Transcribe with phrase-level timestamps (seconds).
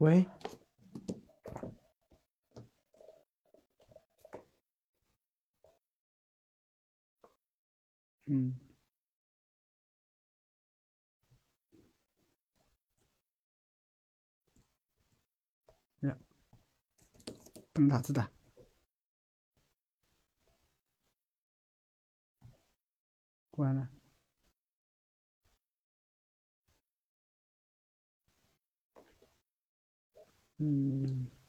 [0.00, 0.24] 喂，
[8.24, 8.58] 嗯，
[16.00, 16.16] 呀，
[17.74, 18.32] 不能打字的，
[23.50, 23.99] 关了。
[30.60, 31.39] 嗯。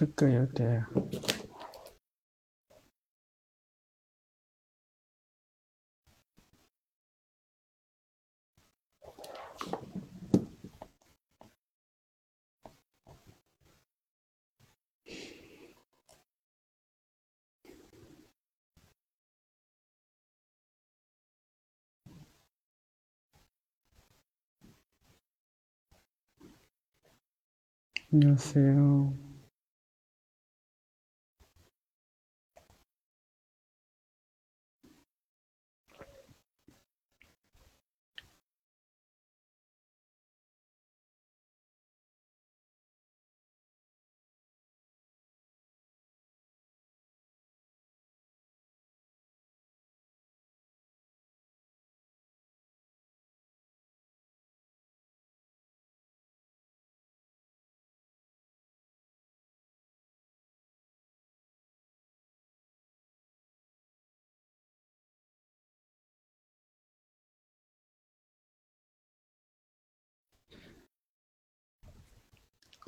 [0.00, 0.86] 这个有点。
[28.12, 29.29] 안녕하세요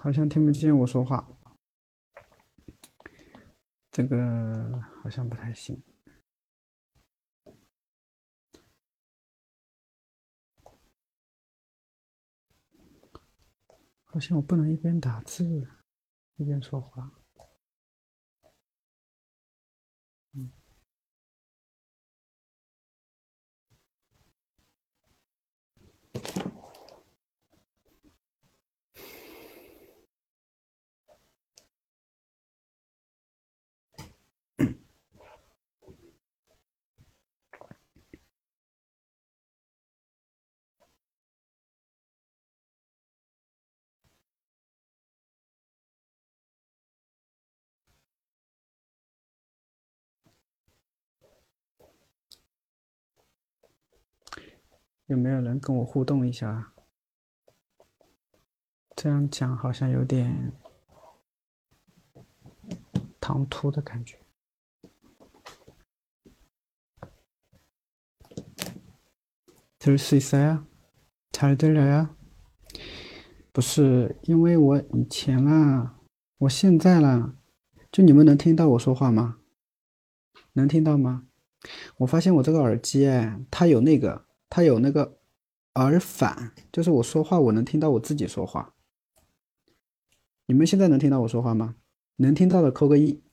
[0.03, 1.25] 好像听不见我说话，
[3.90, 5.81] 这个好像不太行。
[14.03, 15.46] 好像我不能一边打字
[16.36, 17.22] 一边说话。
[55.06, 56.72] 有没有人跟我互动一下？
[58.94, 60.53] 这样讲好像有点
[63.21, 64.19] 唐突的感觉。
[69.78, 72.09] 들수있어요잘들려요
[73.53, 76.00] 不是，因为我以前啊，
[76.38, 77.34] 我现在啦，
[77.93, 79.38] 就你们能听到我说话吗？
[80.54, 81.28] 能听到吗？
[81.99, 84.26] 我发现我这个耳机哎，它有那个。
[84.56, 85.18] 它有那个
[85.74, 88.75] 耳返，就是我说话我能听到我自己说话。
[90.46, 91.74] 你们现在能听到我说话吗？
[92.18, 93.24] 能听到的扣个一，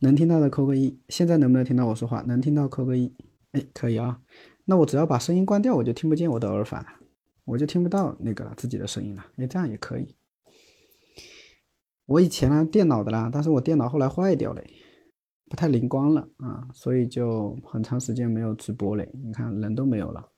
[0.00, 1.00] 能听到的扣个一。
[1.08, 2.22] 现在能不能听到我说话？
[2.22, 3.14] 能听到扣个一。
[3.52, 4.20] 哎，可以啊。
[4.64, 6.88] 那我只要把声音关掉，我就听不见我的耳返了，
[7.44, 9.24] 我就听不到那个自己的声音了。
[9.36, 10.16] 哎，这样也可以。
[12.06, 14.60] 我以前呢电脑的啦，但是我电脑后来坏掉了。
[15.48, 19.10] 不太灵光了啊，所以就很长时间没有直播嘞。
[19.14, 20.30] 你看人都没有了。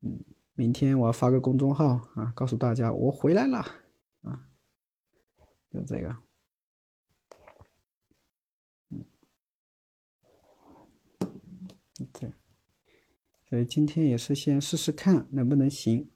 [0.00, 0.24] 嗯，
[0.54, 3.58] 明天我要发个公众号啊，告诉大家我回来了
[4.22, 4.48] 啊，
[5.70, 6.16] 就这个。
[8.90, 9.04] 嗯，
[12.12, 12.32] 对，
[13.48, 16.10] 所以今天也是先试试看能不能行。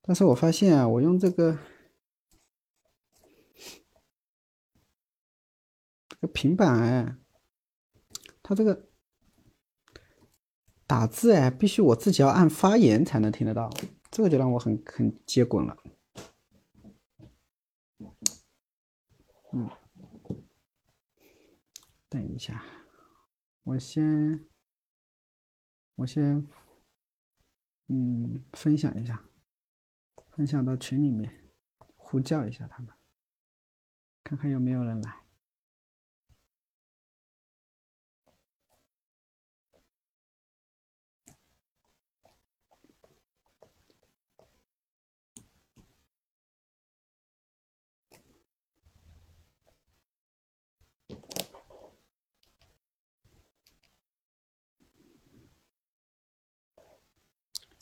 [0.00, 1.58] 但是我发现啊，我用这个。
[6.28, 7.16] 平板哎，
[8.42, 8.88] 它这个
[10.86, 13.70] 打字哎，必须我自己要按发言才能听得到，
[14.10, 15.76] 这个就让我很很接滚了。
[19.54, 19.68] 嗯，
[22.08, 22.64] 等一下，
[23.64, 24.46] 我先，
[25.96, 26.46] 我先，
[27.88, 29.24] 嗯，分享一下，
[30.30, 31.50] 分享到群里面，
[31.96, 32.94] 呼叫一下他们，
[34.24, 35.21] 看看有没有人来。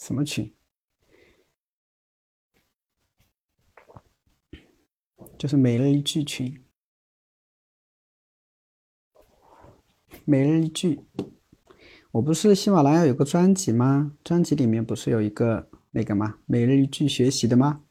[0.00, 0.54] 什么群？
[5.38, 6.64] 就是每日一句群。
[10.24, 11.04] 每日一句，
[12.12, 14.16] 我不是喜马拉雅有个专辑吗？
[14.24, 16.38] 专辑里面不是有一个那个吗？
[16.46, 17.84] 每日一句学习的吗？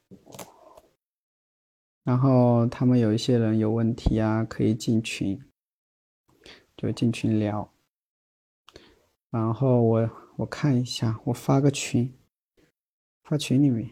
[2.04, 5.40] 然后他们有一些人有问题啊，可以进群，
[6.76, 7.72] 就进群聊。
[9.30, 10.29] 然后我。
[10.40, 12.18] 我看一下，我发个群，
[13.24, 13.90] 发群里面，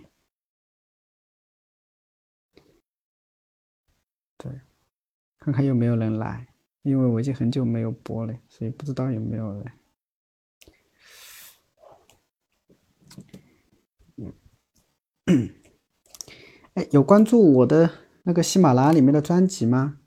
[4.38, 4.62] 对，
[5.40, 6.48] 看看有没有人来，
[6.84, 9.74] 因为我已经很久没有播了，所以不知道有没有人。
[16.76, 17.92] 哎，有关注我的
[18.24, 20.00] 那个喜马拉雅里面的专辑吗？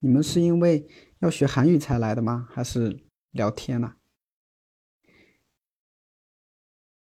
[0.00, 0.88] 你们是因为
[1.20, 2.48] 要学韩语才来的吗？
[2.50, 3.94] 还是聊天呢？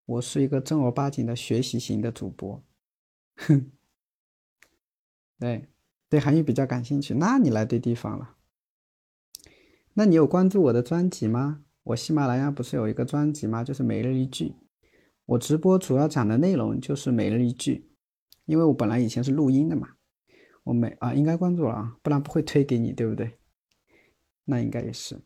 [0.08, 2.64] 我是一个正儿八经的学习型的主播，
[3.36, 3.70] 哼，
[5.38, 5.68] 对，
[6.08, 8.34] 对韩语比较感兴趣，那你来对地方了。
[9.92, 11.62] 那你有关注我的专辑吗？
[11.82, 13.62] 我喜马拉雅不是有一个专辑吗？
[13.62, 14.54] 就是每日一句。
[15.26, 17.90] 我直播主要讲的内容就是每日一句，
[18.46, 19.90] 因为我本来以前是录音的嘛。
[20.62, 23.38] 我每啊，应该关注了啊，不然不会推给你，对不对？
[24.44, 25.20] 那应该也是，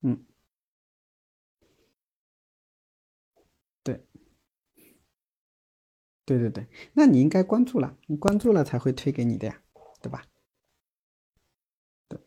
[0.00, 0.24] 嗯。
[6.30, 9.60] 对对对，那你应该关注了，你关注了才会推给你的呀，
[10.00, 10.24] 对吧？
[12.06, 12.20] 对，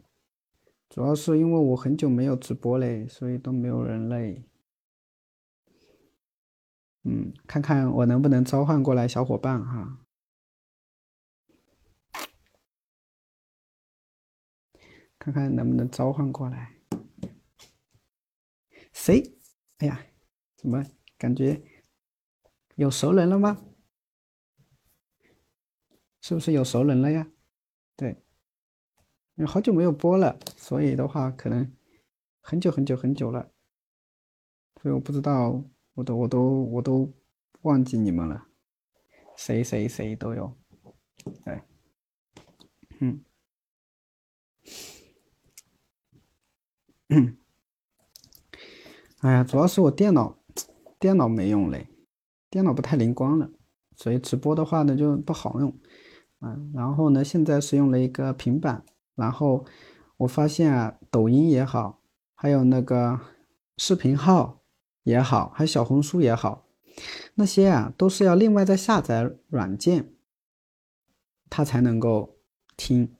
[0.89, 4.43] 主要是因为我很久没有直播嘞，所以都没有人嘞。
[7.03, 10.05] 嗯，看看我能不能召唤过来小伙伴哈，
[15.17, 16.75] 看看能不能召唤过来。
[18.91, 19.37] 谁？
[19.77, 20.05] 哎呀，
[20.57, 20.83] 怎么
[21.17, 21.63] 感觉
[22.75, 23.65] 有熟人了吗？
[26.23, 27.27] 是不是有熟人了呀？
[27.97, 28.11] 对，
[29.35, 31.69] 因为好久没有播了，所以的话可能
[32.39, 33.51] 很久很久很久了，
[34.81, 35.61] 所以我不知道，
[35.95, 37.13] 我都我都我都
[37.63, 38.47] 忘记你们了，
[39.35, 40.57] 谁谁谁都有，
[41.43, 41.61] 对，
[43.01, 43.21] 嗯，
[47.09, 47.37] 嗯，
[49.19, 50.39] 哎呀，主要是我电脑
[50.97, 51.89] 电脑没用嘞，
[52.49, 53.51] 电脑不太灵光了，
[53.97, 55.77] 所以直播的话呢就不好用。
[56.45, 58.83] 嗯，然后呢，现在是用了一个平板，
[59.15, 59.63] 然后
[60.17, 62.01] 我发现啊，抖音也好，
[62.35, 63.17] 还有那个
[63.77, 64.61] 视频号
[65.03, 66.67] 也好，还有小红书也好，
[67.35, 70.13] 那些啊都是要另外再下载软件，
[71.49, 72.35] 它才能够
[72.75, 73.15] 听。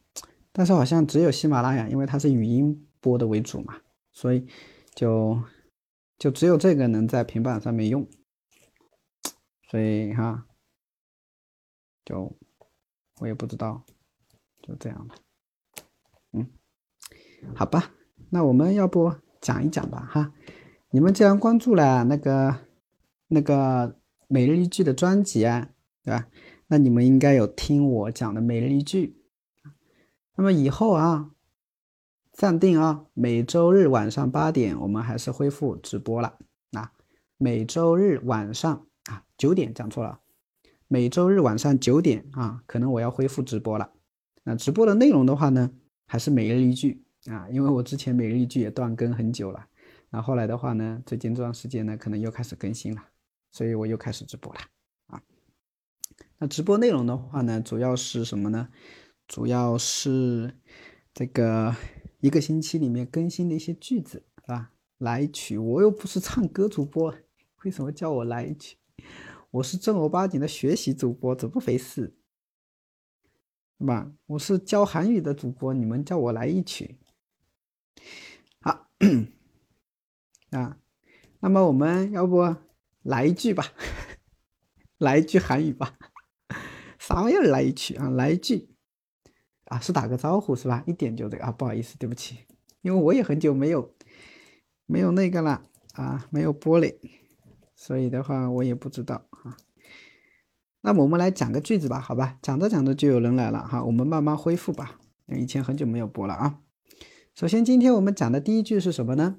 [0.52, 3.78] 但是好像只有喜马拉雅，因为它是语音播的为主嘛，
[4.12, 4.46] 所以
[4.94, 5.42] 就
[6.18, 8.06] 就只有这个能在平板上面用，
[9.70, 10.46] 所以哈，
[12.04, 12.36] 就。
[13.24, 13.86] 我也不知道，
[14.62, 15.16] 就这样吧。
[16.34, 16.46] 嗯，
[17.56, 17.94] 好吧，
[18.30, 20.34] 那我们要不讲一讲吧，哈。
[20.90, 22.54] 你们既然关注了那个
[23.30, 25.70] 那个每日一句的专辑啊，
[26.04, 26.28] 对吧？
[26.68, 29.18] 那你们应该有听我讲的每日一句。
[30.36, 31.32] 那么以后啊，
[32.34, 36.40] 暂定啊，每周日晚上八点，我们还是恢复直播了。
[36.74, 36.92] 啊，
[37.38, 40.20] 每周日晚上啊九点，讲错了。
[40.94, 43.94] 每周日晚上九点啊，可能我要恢复直播了。
[44.44, 45.72] 那直播的内容的话呢，
[46.06, 49.66] 还是每日一句啊，因为我之前每日一句也断更很久了。
[50.12, 53.04] 那后来的话呢，最近这段时间呢，可能又开始更新了，
[53.52, 54.60] 所以我又开始直播了
[55.08, 55.20] 啊。
[56.38, 58.70] 那直播内容的话呢，主要是什么呢？
[59.28, 60.54] 主要是
[61.12, 61.76] 这个
[62.20, 64.70] 一个星期里面更新的一些句子啊，
[65.00, 65.58] 来一曲。
[65.58, 67.16] 我又不是唱歌主播，
[67.64, 68.78] 为什么叫我来一曲？
[69.54, 72.18] 我是正儿八经的学习主播，怎么回事？
[73.78, 74.12] 是吧？
[74.26, 76.98] 我是教韩语的主播，你们叫我来一曲。
[78.60, 78.90] 好
[80.50, 80.80] 啊，
[81.40, 82.56] 那么我们要不
[83.04, 83.64] 来一句吧？
[84.98, 86.00] 来一句韩语吧？
[86.98, 87.44] 啥玩意儿？
[87.44, 88.10] 来一句啊？
[88.10, 88.76] 来一句
[89.66, 89.80] 啊？
[89.80, 90.84] 是打个招呼是吧？
[90.88, 91.52] 一点就这个啊？
[91.52, 92.40] 不好意思，对不起，
[92.82, 93.96] 因为我也很久没有
[94.88, 96.98] 没有那个了啊，没有玻璃，
[97.83, 99.57] 所以的话我也不知道啊。
[100.81, 102.39] 那么我们来讲个句子吧，好吧？
[102.41, 105.01] 讲着讲着就有人来了哈，我们慢慢恢复吧。
[105.27, 106.61] 以前很久没有播了啊。
[107.35, 109.37] 首先，今天我们讲的第一句是什么呢？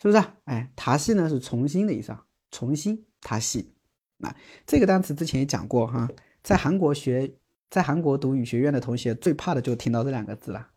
[0.00, 0.24] 是不是？
[0.44, 3.74] 哎，塔西呢是重新的意思啊，重新塔西。
[4.16, 6.08] 那这个单词之前也讲过哈，
[6.42, 7.36] 在韩国学，
[7.69, 10.69] 在韩国读语学院的同学最怕的就听到这两个字了，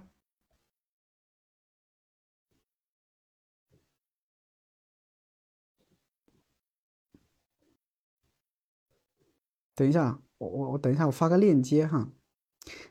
[9.78, 12.10] 等一下，我我我等一下，我发个链接哈。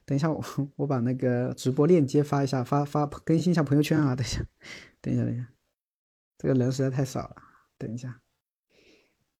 [0.05, 0.41] 等一下，我
[0.77, 4.15] 我把那个直播链接发一下，发发更新一下朋友圈啊！
[4.15, 4.47] 等一下，
[5.03, 5.49] 等一下，等一下，
[6.39, 7.37] 这个人实在太少了。
[7.77, 8.21] 等一下，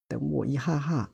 [0.09, 1.13] 等我一哈哈。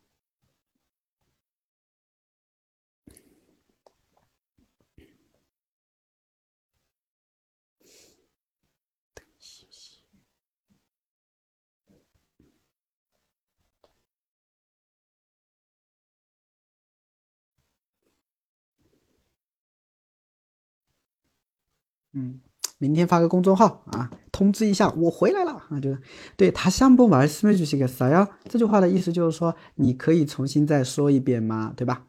[22.12, 22.40] 嗯，
[22.78, 26.00] 明天发个公众号啊，通知一下我回来了啊，就是
[26.36, 28.28] 对他相不말씀해주시겠어 요？
[28.48, 31.72] 这句话的意思就是说，你可以重新再说一遍吗？
[31.76, 32.06] 对吧？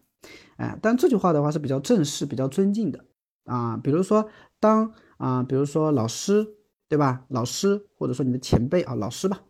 [0.58, 3.06] 哎，但这句话的话是比较正式、比较尊敬的
[3.46, 3.78] 啊。
[3.78, 6.46] 比如说，当啊，比如说老师，
[6.88, 7.26] 对吧？
[7.30, 9.42] 老师或者说你的前辈啊，老师吧，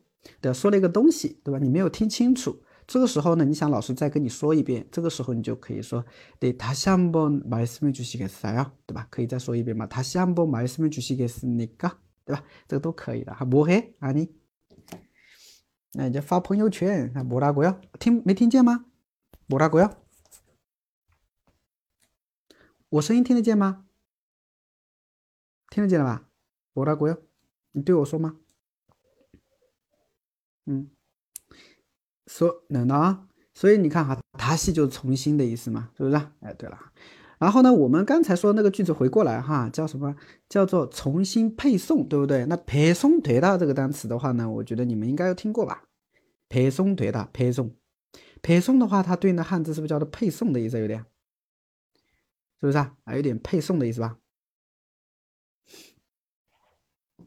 [0.42, 1.60] 对，说了一个东西，对吧？
[1.60, 6.04] 你没有听清楚， 这个时候呢，你想老师再跟你说一遍，这个时候你就可以说，
[6.40, 9.08] 对，다시한번말씀해주시겠어 요， 对吧？
[9.12, 9.86] 可以再说一遍嘛？
[9.86, 11.98] 다시한번말씀해주시겠습니 까？
[12.26, 12.44] 对吧？
[12.68, 13.46] 这个都可以的哈。
[13.46, 13.94] 뭐 해？
[14.00, 14.30] 啊你，
[15.94, 17.80] 那你就发朋友圈，那뭐라고 요？
[18.00, 18.86] 听没听见吗？
[19.48, 19.92] 뭐라고 요？
[22.90, 23.86] 我声音听得见吗？
[25.70, 26.28] 听得见了吧？
[26.74, 27.22] 뭐라고 요？
[27.74, 28.38] 你对我说吗？
[30.66, 30.90] 嗯。
[32.35, 36.17] 说能的啊，所以你看哈，达西就重新的意思嘛，是不是？
[36.41, 36.77] 哎，对了，
[37.39, 40.17] 然后呢，我们刚才说那个句子回过来哈，叫什么？
[40.49, 42.45] 叫做重新配送，对不对？
[42.47, 45.85] 那配送对的这个单词的话呢，我觉得你们应该有听过吧？
[46.49, 47.73] 配送对的，配送，
[48.43, 50.81] 配送的话，它对应的汉字是不是叫做配送的意思？
[50.81, 51.07] 有点，
[52.59, 52.97] 是不是啊？
[53.05, 54.19] 啊，有点配送的意思吧？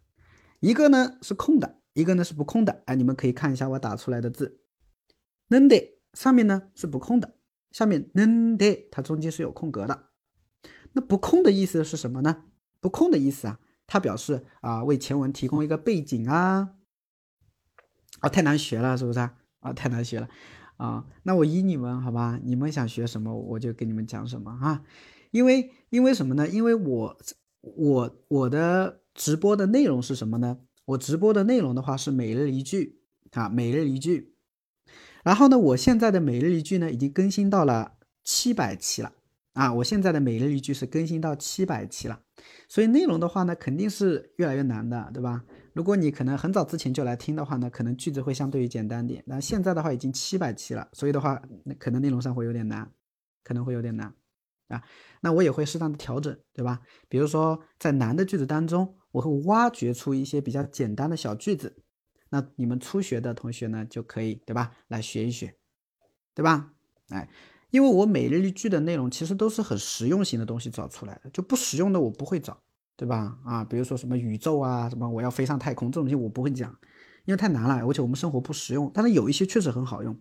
[0.61, 2.81] 一个呢是空的，一个呢是不空的。
[2.87, 4.61] 哎，你们可以看一下我打出来的字
[5.49, 7.35] ，n 的上面呢是不空的，
[7.69, 10.09] 下面 n 的它中间是有空格的。
[10.93, 12.45] 那不空的意思是什么呢？
[12.79, 16.71] 不空的意思啊，它表示啊为前文提供一个背景啊。
[18.21, 19.35] 啊，太难学了，是不是啊？
[19.59, 20.27] 啊，太难学了。
[20.83, 22.37] 啊，那我依你们好吧？
[22.43, 24.83] 你们想学什么，我就给你们讲什么啊。
[25.31, 26.45] 因为因为什么呢？
[26.45, 27.17] 因为我
[27.61, 30.59] 我我的直播的内容是什么呢？
[30.83, 32.99] 我直播的内容的话是每日一句
[33.31, 34.35] 啊，每日一句。
[35.23, 37.93] 然后呢，我现在的每日一句呢已经更新到了
[38.25, 39.13] 七百期了
[39.53, 39.73] 啊。
[39.75, 42.19] 我现在的每日一句是更新到七百期了，
[42.67, 45.45] 所以内容的话呢肯定是越来越难的，对吧？
[45.73, 49.23] 如果你可能很早之前就来听的话呢，可能句子会相对于简单点。
[49.25, 52.91] 那现在的话已经七百期了，所以的话，那可能内容上会有点难，
[53.43, 54.13] 可能会有点难
[54.67, 54.83] 啊。
[55.21, 56.81] 那我也会适当的调整，对吧？
[57.09, 61.75] 比如说在难的句子当中，我会挖掘出一些比较简单的小句子。
[62.29, 64.71] 那你们初学的同学呢，就可以对吧？
[64.87, 65.55] 来学一学，
[66.33, 66.73] 对吧？
[67.09, 67.29] 哎，
[67.71, 72.61] 因为我每日一句的内容其实都是很实用型的东西找出来的，就不实用的我不会找。
[73.02, 73.38] 对吧？
[73.44, 76.76] 啊，比如说什么宇宙啊，什么我要飞上太空这种东西我不会讲，
[77.24, 78.90] 因为太难了，而且我们生活不实用。
[78.92, 80.18] 但是有一些确实很好用，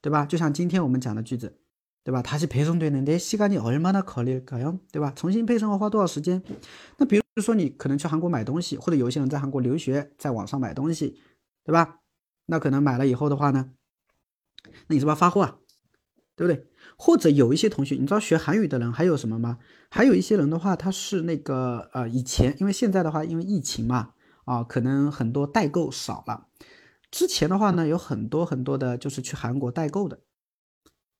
[0.00, 0.24] 对吧？
[0.24, 1.58] 就像今天我们讲的句子，
[2.02, 2.22] 对吧？
[2.22, 4.78] 它是配送对的，那西干你얼마나걸릴까 요？
[4.90, 5.12] 对吧？
[5.14, 6.42] 重新配送要花多少时间？
[6.96, 11.18] 那比如说你可能去韩国买东西，或者有一些人在韩国留学，在网上买东西，
[11.64, 12.00] 对吧？
[12.46, 13.72] 那可能买了以后的话呢，
[14.86, 15.58] 那你是不是要发货啊？
[16.36, 16.66] 对不对？
[17.01, 19.57] 或者有一些同学，你知道学韩语的人还有什么吗？
[19.89, 24.09] 还有一些人的话，他是那个呃，以前因为现在的话，因为疫情嘛，
[24.43, 26.47] 啊，可能很多代购少了。
[27.09, 30.19] 之前的话呢，有很多很多的，就是去韩国代购的，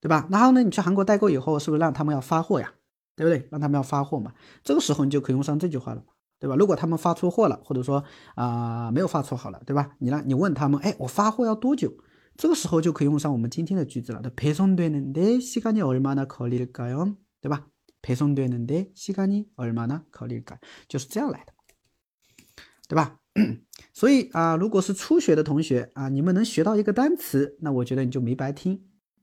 [0.02, 0.28] 对吧？
[0.30, 2.74] 然后呢，你去韩国代购以后，是不是让他们要发货呀？
[3.16, 3.48] 对不对？
[3.50, 4.34] 让他们要发货嘛。
[4.64, 6.04] 这个时候你就可以用上这句话了，
[6.40, 6.58] 对吧？
[6.58, 8.04] 如果他们发错货了，或者说
[8.36, 9.96] 啊没有发错好了，对吧？
[10.00, 11.94] 你让你问他们，哎，我发货要多久？
[12.39, 14.21] 这个时候就可以用上我们今天的句子了。
[14.21, 17.17] 的配送되는데시간이얼마나걸릴까 요？
[17.41, 17.69] 对吧？
[18.03, 21.53] 配送되는데시간이얼마나걸릴까就是这样来的，
[22.89, 23.21] 对吧？
[23.93, 28.77] 所以啊，如果是初学的同学啊，你们能学到一个单词，那我觉得你就没白听，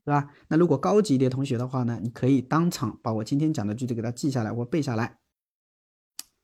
[0.04, 0.30] 对吧？
[0.48, 5.18] 那如果高级一点同学的话呢，你可以当场把我今天讲的句子给它记下来或背下来，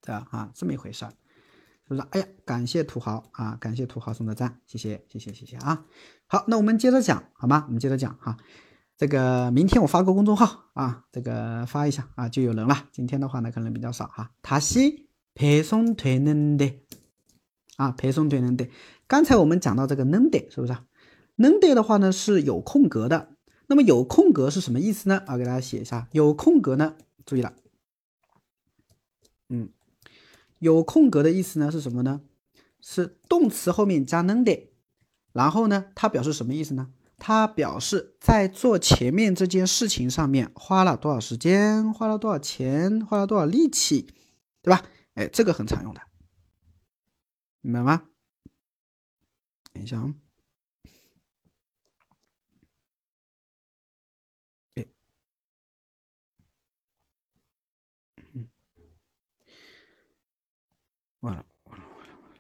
[0.01, 1.13] 这样啊，这么一回事儿。
[1.87, 2.03] 是不是？
[2.11, 3.57] 哎呀，感谢土豪啊！
[3.61, 5.85] 感谢土豪送的赞，谢谢，谢谢，谢谢啊！
[6.27, 7.65] 好，那我们接着讲，好吗？
[7.67, 8.37] 我们接着讲哈。
[8.97, 12.89] 这个明天我发个公众号啊，这个发一下啊，就有人了。
[12.91, 14.33] 今天的话呢，可能比较少哈。
[14.43, 16.81] 다시배송되는 데，
[17.77, 18.71] 啊，배송되는 데。
[19.07, 20.73] 刚才我们讲到这个는 데， 是不是？
[21.37, 23.29] 는 데的话呢是有空格的。
[23.69, 25.23] 那么有空格是什么意思呢？
[25.27, 27.53] 啊，给大家写一下，有空格呢， 注意了，
[29.49, 29.69] 嗯，
[30.64, 32.22] 有空格的意思呢是什么呢？
[32.82, 34.72] 是动词后面加能的，
[35.32, 36.92] 然后呢，它表示什么意思呢？
[37.18, 44.08] 它表示在做前面这件事情上面花了多少时间，花了多少钱，花了多少力气，
[44.62, 44.84] 对吧？
[45.14, 46.02] 哎，这个很常用的，
[47.62, 48.04] 明白吗？
[49.72, 50.14] 等一下啊。
[61.32, 62.40] 了，完了，完了，完了。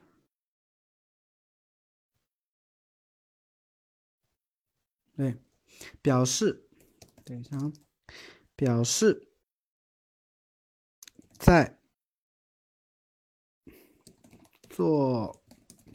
[5.15, 5.37] 对，
[6.01, 6.67] 表示，
[7.23, 7.71] 等一下啊，
[8.55, 9.29] 表示
[11.37, 11.79] 在
[14.69, 15.43] 做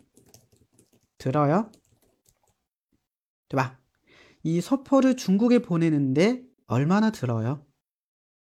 [1.19, 1.69] 요，
[3.47, 3.79] 对吧？
[4.43, 7.59] 이소포를중국에보내는데얼마나들어 요？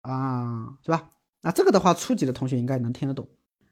[0.00, 1.10] 啊，是吧？
[1.42, 3.28] 那这个的话，初级的同学应该能听得懂。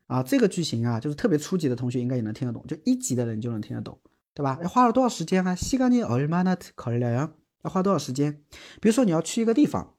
[0.08, 3.98] 啊，这个句型啊，就是特别初级的同学应该也能听得懂，就一级的人就能听得懂，
[4.34, 4.58] 对吧？
[4.62, 5.54] 要花了多少时间啊？
[5.54, 7.30] 시간이얼마나걸려 요？
[7.62, 8.42] 要花多少时间？
[8.82, 9.94] 比如说你要去一个地方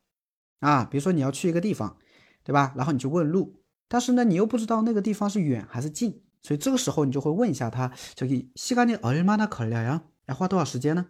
[0.60, 1.98] 啊，比如说你要去一个地方，
[2.44, 2.74] 对吧？
[2.78, 10.02] 然后你就问路，但是呢，你又不知道那个地方是远还是近，所以这个时候你就会问一下他，就이시간이얼마나걸려 요？
[10.28, 11.08] 要花多少时间呢？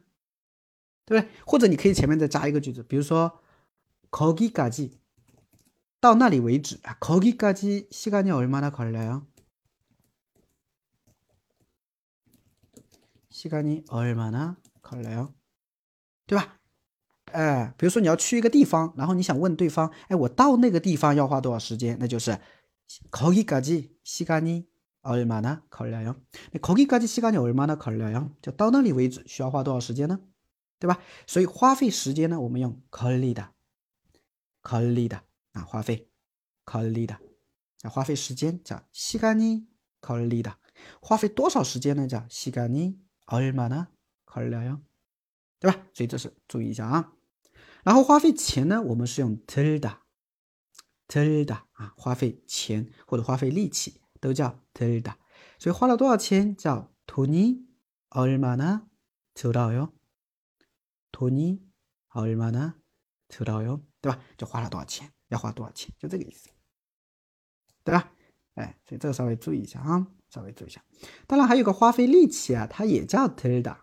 [1.05, 1.29] 对不对？
[1.45, 3.39] 或者你可以前面再加一个句子，比如说
[4.09, 4.91] 거기까 지。
[5.99, 9.25] 到那里为止啊，거기까지시간이얼마나걸려 요？
[13.31, 15.33] 시간이얼마나걸려 요？
[16.27, 16.59] 对吧？
[17.31, 21.97] 哎，比如说你要去一个地方，然后你想问对方，哎，我到那个地方要花多少时间？
[21.99, 22.39] 那就是
[23.09, 26.15] 거기까지시간이얼마나걸려 요？
[26.51, 28.29] 那거기까지시간이얼마나걸려 요？
[28.41, 30.19] 就到那里为止需要花多少时间呢？
[30.79, 30.99] 对吧？
[31.25, 33.49] 所以花费时间呢，我们用걸리 다，
[34.61, 35.23] 걸리 다。
[35.53, 36.09] 啊，花费，
[36.63, 37.19] 考虑的，
[37.89, 40.57] 花费时间叫시간이걸리 다，
[41.01, 42.07] 花费多少时间呢？
[42.07, 44.81] 叫시간이얼마나걸려 요，
[45.59, 45.87] 对吧？
[45.93, 47.13] 所以这是注意一下啊。
[47.83, 49.99] 然后花费钱呢，我们是用들 다，
[51.07, 55.17] 들 다， 啊，花费钱或者花费力气都叫들 다。
[55.59, 59.93] 所以花了多少钱叫돈이얼마나들어 요，
[61.11, 64.19] 돈이얼마나들어 요， 对吧？
[64.37, 66.48] 就花了多少钱， 要花多少钱，就这个意思。
[67.82, 68.12] 对吧？
[68.54, 70.84] 哎，所以这个稍微注意一下啊，稍微注意一下。
[71.26, 73.78] 当然还有个花费力气啊，它也叫 TIRDA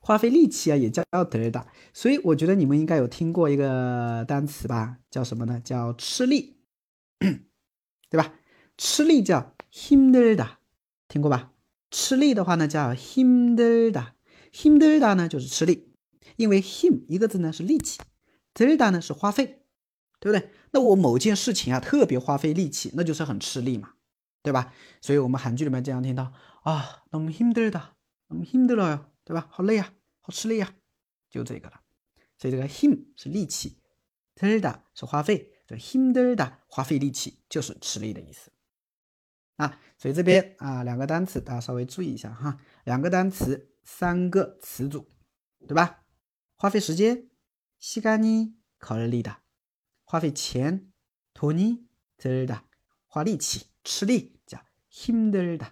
[0.00, 5.58] 花费力气啊，也叫 TIRDA 所以我觉得你们应该有听过一个单词吧，叫什么呢？
[5.58, 6.60] 叫吃力。
[8.10, 8.34] 对吧？
[8.76, 10.56] 吃力叫 Hinderda
[11.08, 11.54] 听过吧？
[11.90, 15.94] 吃力的话呢，叫 Hinderda，Hinderda 呢就是吃力，
[16.36, 18.02] 因为 him 一个字呢是力气
[18.52, 19.63] ，TIRDA 呢是花费。
[20.23, 20.49] 对不对？
[20.71, 23.93] 那我某件事情啊，特别花费力气，那就是很吃力嘛，
[24.43, 24.73] 对吧？
[25.01, 27.91] 所以我们韩剧里面经常听到啊，那么힘들 다，
[28.27, 29.47] 那么힘들 어， 对吧？
[29.49, 30.73] 好累啊，好吃力啊，
[31.29, 31.81] 就这个了。
[32.37, 33.81] 所以这个힘是力气，
[34.35, 38.51] 들다是花费，这힘들다花费力气就是吃力的意思
[39.55, 39.79] 啊。
[39.97, 45.09] 所以这边啊，两个单词大家稍微注意一下哈，两个单词，三个词组，
[45.67, 46.03] 对吧？
[46.55, 47.29] 花费时间，
[47.81, 49.37] 시간이걸리 다。
[50.13, 50.91] 花费钱，
[51.33, 52.63] 돈이들 다；
[53.07, 55.69] 花力气、吃力叫힘들 다，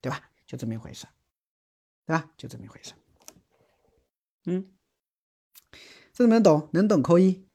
[0.00, 0.30] 对吧？
[0.46, 1.06] 就这么一回事，
[2.06, 2.30] 对吧？
[2.36, 2.92] 就这么一回事。
[4.44, 4.72] 嗯，
[6.12, 6.68] 这能懂？
[6.72, 7.46] 能懂扣一。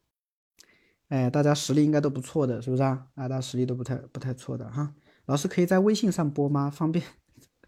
[1.10, 3.08] 哎，大家实力应该都不错的，是不是啊？
[3.16, 4.94] 啊，大家实力都不太不太错的哈。
[5.26, 6.70] 老师可以在微信上播吗？
[6.70, 7.06] 方便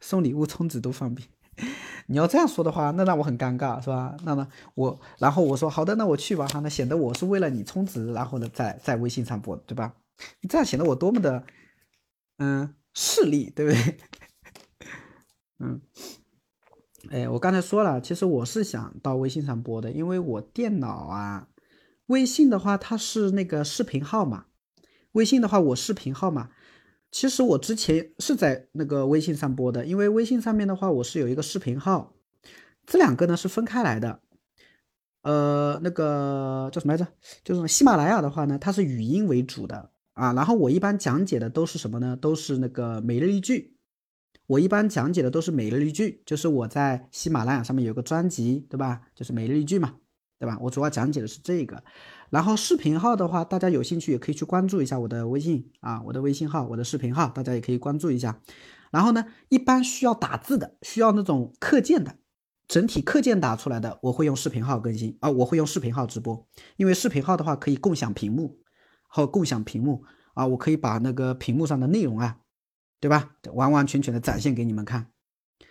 [0.02, 1.30] 送礼物、充值都方便。
[2.07, 4.17] 你要这样说的话，那让我很尴尬，是吧？
[4.25, 9.95] 那么我，然后我说好的，那我去吧，哈，那显得我是为了你充值，然后呢，在在微信上播，对吧？
[10.40, 11.45] 你这样显得我多么的，
[12.38, 13.99] 嗯，势利，对不对？
[15.61, 15.81] 嗯，
[17.11, 21.49] 哎，我刚才说了，其实我是想到微信上播的，因为我电脑啊，
[22.07, 24.47] 微信的话它是那个视频号嘛，
[25.12, 26.51] 微信的话我视频号嘛。
[27.14, 32.12] 其实我之前是在那个微信上播的，因为微信上面的话，我是有一个视频号，
[32.87, 34.18] 这两个呢是分开来的。
[35.22, 37.07] 呃，那个叫什么来着？
[37.44, 40.33] 就是喜马拉雅的话呢，它是语音为主的啊。
[40.33, 42.16] 然后我一般讲解的都是什么呢？
[42.16, 43.77] 都是那个每日一句。
[44.48, 49.03] 我一般讲解的都是每日一句，就是我在喜马拉雅上面有个专辑，对吧？
[49.14, 49.94] 就是每日一句嘛，
[50.40, 50.59] 对吧？
[50.61, 51.81] 我主要讲解的是这个。
[52.35, 58.40] 然后视频号的话，大家有兴趣也可以去关注一下我的微信啊，我的微信号，我的视频号，大家也可以关注一下。
[58.90, 62.16] 然后呢，一般需要打字的，需要那种课件的，
[62.66, 66.44] 整体课件打出来的，我会用视频号更新啊，我会用视频号直播，
[66.77, 68.59] 因为视频号的话可以共享屏幕
[69.07, 70.03] 和共享屏幕
[70.35, 72.38] 啊，我可以把那个屏幕上的内容啊，
[72.99, 75.07] 对吧，完完全全的展现给你们看，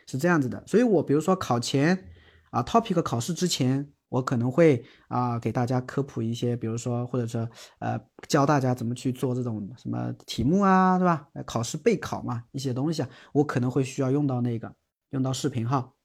[0.07, 0.63] 是这样子的。
[0.65, 2.05] 所以我比如说考前
[2.51, 3.92] 啊，topic 考试之前。
[4.13, 7.49] 我可能会啊给大家科普一些，比如说或者说
[7.79, 11.27] 呃教大家怎么去做这种什么题目啊，对吧？
[11.47, 14.71] 考试备考嘛，一些东西啊，我可能会需要用到那个
[15.09, 15.95] 用到视频号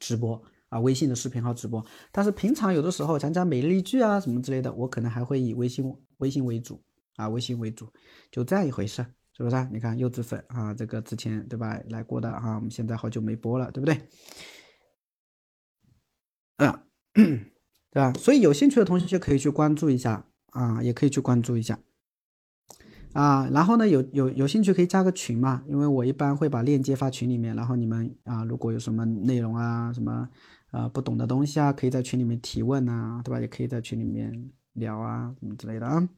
[0.00, 1.84] 直播啊，微信的视频号直播。
[2.10, 6.82] 但是平常有的时候讲讲每日一句啊什么之类的，我可能还会以微信微信为主
[7.16, 7.92] 啊，微信为主，
[8.30, 9.04] 就这样一回事，
[9.36, 9.68] 是不是？
[9.70, 14.00] 你看柚子粉啊，这个之前对吧来过的啊，我们现在好久没播了，对不对？
[16.56, 16.85] 嗯。
[17.90, 18.12] 对吧？
[18.12, 21.78] 所以有兴趣的同学就可以去关注一下啊，也可以去关注一下
[23.12, 23.48] 啊。
[23.52, 30.28] 然后呢，有有有兴趣可以加个群嘛，因为我一般会把链接发群里面，然后你们啊，如果有什么内容啊，什么
[30.70, 33.40] 啊不懂的东西啊，可以在群里面提问啊，对吧？
[33.40, 36.08] 也可以在群里面聊啊，什么之类的啊。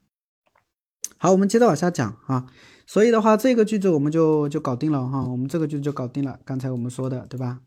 [1.18, 2.50] 好，我们接着往下讲啊。
[2.86, 6.40] 所以的话，这个句子我们就就搞定了哈，我们这个句子就搞定了。
[6.44, 7.60] 刚才我们说的，对吧？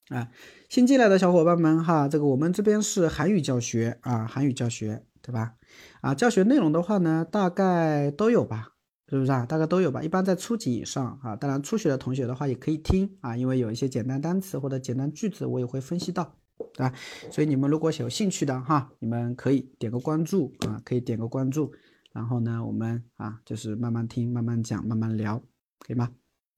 [0.08, 0.28] 啊，
[0.68, 5.54] 新进来的小伙伴们哈，这个我们这边是韩语教学啊，韩语教学，对吧？
[6.00, 8.72] 啊，教学内容的话呢，大概都有吧，
[9.08, 9.46] 是不是啊？
[9.46, 10.02] 大概都有吧。
[10.02, 16.93] 一般在初级以上啊，当然初学的同学的话也可以听啊，因为有一些简单单词或者简单句子我也会分析到， 对吧？
[17.31, 21.71] 所以你们如果有兴趣的哈，你们可以点个关注啊，可以点个关注，
[22.13, 25.41] 然后呢，我们啊就是慢慢听、慢慢讲、慢慢聊，
[25.79, 26.11] 可以吗？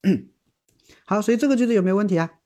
[1.05, 2.39] 好，所以这个句子有没有问题啊？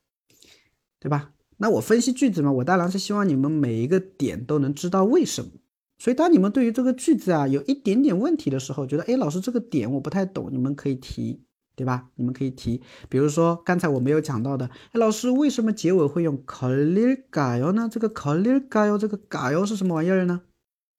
[1.00, 1.34] 对吧？
[1.58, 5.52] 那我分析句子嘛，我当然是希望你们每一个点都能知道为什么。
[6.00, 11.44] 所以当你们对于这个句子啊有一点点问题的时候，觉得哎老师这个点我不太懂，你们可以提，
[11.81, 12.11] 对吧？
[12.15, 17.89] 你们可以提，比如说刚才我没有讲到的，哎老师为什么结尾会用 collir gayo 呢？
[17.91, 20.43] 这个 collir gayo 这个 gayo 是什么玩意儿呢？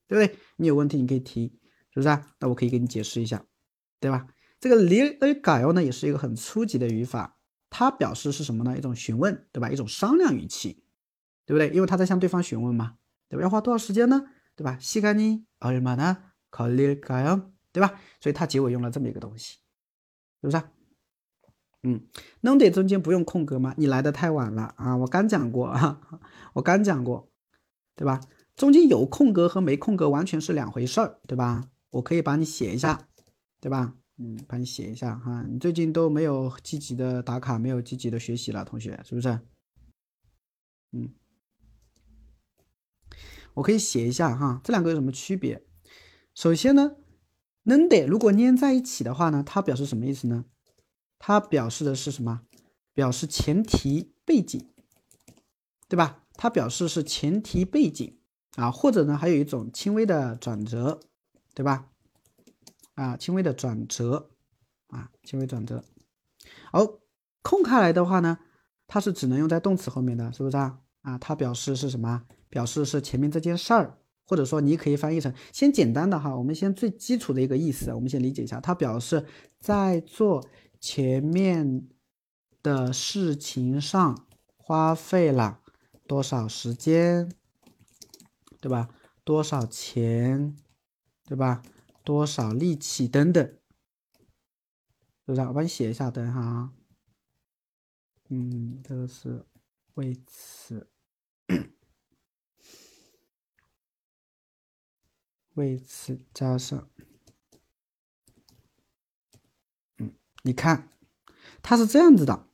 [0.07, 0.37] 对不对？
[0.57, 1.47] 你有问题你可以提，
[1.91, 2.27] 是不是啊？
[2.39, 3.43] 那我可以给你解释一下，
[3.99, 4.27] 对吧？
[4.59, 7.35] 这个 lir gayo 呢也是一个很初级的语法。
[7.69, 8.77] 它表示是什么呢？
[8.77, 9.69] 一种询问，对吧？
[9.69, 10.83] 一种商量语气，
[11.45, 11.69] 对不对？
[11.71, 12.95] 因为他在向对方询问嘛，
[13.27, 13.43] 对吧？
[13.43, 14.23] 要花多少时间呢？
[14.55, 14.77] 对吧？
[14.81, 17.51] 시간이얼마나걸릴까 요？
[17.73, 17.99] 对吧？
[18.21, 19.57] 所以它结尾用了这么一个东西，
[20.42, 20.62] 是不是？
[21.84, 22.06] 嗯，
[22.42, 23.74] 能得中间不用空格吗？
[23.78, 24.96] 你来的太晚了啊！
[24.98, 26.20] 我刚讲过啊，
[26.52, 27.28] 我刚讲过，
[27.96, 28.20] 对吧？
[28.54, 31.70] 中间有空格和没空格完全是两回事儿，对吧？
[31.90, 33.08] 我可以帮你写一下，
[33.60, 33.96] 对吧？
[34.18, 35.44] 嗯，帮你写一下哈。
[35.48, 39.40] 你最近都没有积极的打卡，没有积极的学习了，同学是不是？
[40.92, 41.12] 嗯，
[43.54, 44.60] 我可以写一下哈。
[44.62, 45.64] 这两个有什么区别？
[46.34, 46.96] 首先呢，
[47.64, 50.44] 能得如果粘在一起的话呢，它表示什么意思呢？
[51.18, 52.42] 它表示的是什么？
[52.94, 54.68] 表示前提背景，
[55.88, 56.24] 对吧？
[56.34, 58.18] 它表示是前提背景
[58.56, 61.00] 啊，或者呢，还有一种轻微的转折，
[61.54, 61.88] 对吧？
[62.94, 64.30] 啊，轻微的转折，
[64.88, 65.84] 啊，轻微转折。
[66.72, 66.86] 而
[67.42, 68.38] 空开来的话呢，
[68.86, 70.80] 它是只能用在动词后面的，是不是啊？
[71.02, 72.24] 啊，它表示是什么？
[72.48, 79.26] 表示是前面这件事儿，或者说你可以翻译成，先简单的哈，我们先最基础的一个意思，我们先理解一下，它表示
[79.58, 80.44] 在做
[80.80, 81.88] 前面
[82.62, 85.60] 的事情上花费了
[86.06, 87.30] 多少时间，
[88.60, 88.88] 对吧？
[89.24, 90.56] 多少钱，
[91.24, 91.62] 对吧？
[92.04, 95.40] 多少力气等等，是不是？
[95.42, 96.72] 我帮你写一下，等一下啊。
[98.28, 99.44] 嗯，这个是
[99.94, 100.88] 为此，
[105.54, 106.88] 为此加上，
[109.98, 110.12] 嗯，
[110.42, 110.88] 你看，
[111.62, 112.46] 它是这样子的，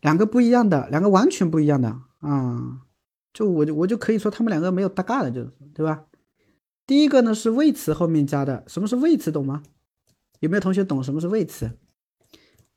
[0.00, 2.86] 两个不一样的，两个完全不一样的啊。
[3.32, 6.06] 就我就我就可以说他们两个没有搭嘎的，就是对吧？
[6.86, 9.62] 第一个呢是谓词后面加的，什么是谓词懂吗？
[10.40, 11.78] 有没有同学懂什么是谓词？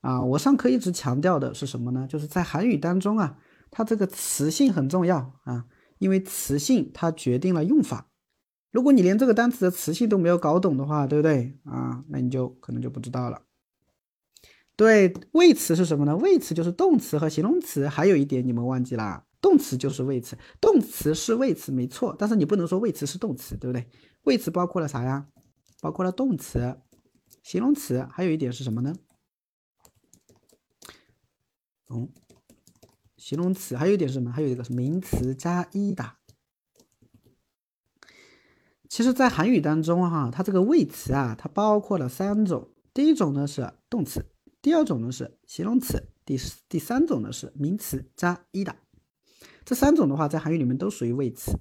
[0.01, 2.07] 啊，我上课一直强调的是什么呢？
[2.07, 3.37] 就是在韩语当中啊，
[3.69, 5.65] 它这个词性很重要啊，
[5.99, 8.07] 因为词性它决定了用法。
[8.75, 12.03] 如果你连这个单词的词性都没有搞懂的话，对不对啊？
[12.09, 13.43] 那你就可能就不知道了。
[14.75, 16.17] 对，谓词是什么呢？
[16.17, 17.87] 谓词就是动词和形容词。
[17.87, 19.23] 还有一点你们忘记了。
[19.39, 23.87] 动词就是谓词，动词是谓词没错，但是你不能说谓词是动词，对不对？
[24.23, 25.27] 谓词包括了啥呀？
[25.79, 26.77] 包括了动词、
[27.43, 28.93] 形容词，还有一点是什么呢？
[31.89, 32.09] 嗯，
[33.15, 34.33] 形容词还有一点是什么？
[34.33, 36.17] 还有一个是名词加一的。
[38.89, 44.25] 其实，在韩语当中哈，它这个谓词啊，它包括了三种，第一种呢是动词，
[44.61, 46.37] 第二种呢是形容词，第
[46.69, 48.75] 第三种呢是名词加一的。
[49.63, 51.59] 这三种的话，在韩语里面都属于谓词。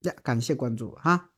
[0.00, 1.30] 呀，感谢关注哈。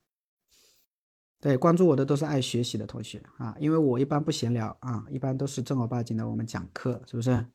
[1.39, 7.45] 对，关注我的都是爱学习的同学啊，因为我一般不闲聊啊，一般都是正儿八经的我们讲课，是不是？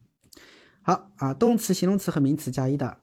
[0.83, 3.03] 好啊，动词、形容词和名词加一的，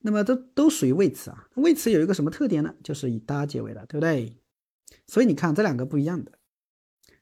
[0.00, 1.48] 那么都都属于谓词啊。
[1.56, 2.74] 谓词有一个什么特点呢？
[2.82, 4.36] 就是以哒结尾的，对不对？
[5.06, 6.32] 所以你看这两个不一样的。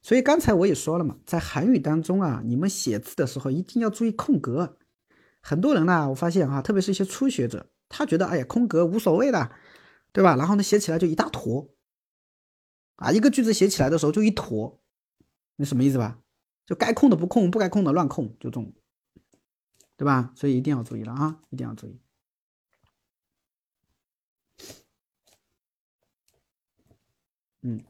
[0.03, 4.79] 所以刚才我也说了嘛，在韩语当中啊，你们写字的时候一定要注意空格。
[5.43, 9.51] 很多人呢，我发现哈，特别是一些初学者，他觉得哎呀，空格无所谓的，
[10.13, 10.37] 对吧？
[10.37, 11.71] 然后呢，写起来就一大坨，
[12.97, 14.81] 啊，一个句子写起来的时候就一坨，
[15.57, 16.21] 你什么意思吧？
[16.67, 18.73] 就该空的不空，不该空的乱空，就这种，
[19.97, 20.33] 对吧？
[20.37, 21.99] 所以一定要注意了啊，一定要注意。
[27.66, 27.84] 嗯，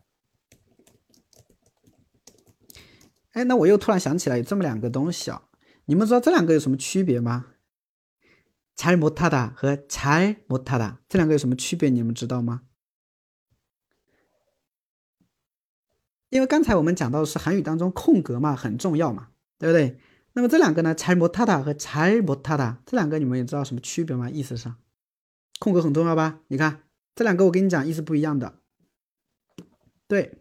[3.32, 5.48] 哎，那我又突然想起来有这么两个东西啊。
[5.86, 7.48] 你们知道这两个有什么区别吗？
[8.76, 11.90] 잘못하다和잘못하다这两个有什么区别？
[11.90, 12.64] 你们知道吗？
[16.30, 20.00] 因为刚才我们讲到的是韩语当中空格嘛，很重要嘛，对不对？
[20.34, 24.30] 那么这两个呢，잘못하다和잘못하다这两个你们也知道什么区别吗？
[24.30, 24.78] 意思上，
[25.60, 26.40] 空格很重要吧？
[26.48, 28.62] 你看这两个，我跟你讲，意思不一样的。
[30.08, 30.38] 对，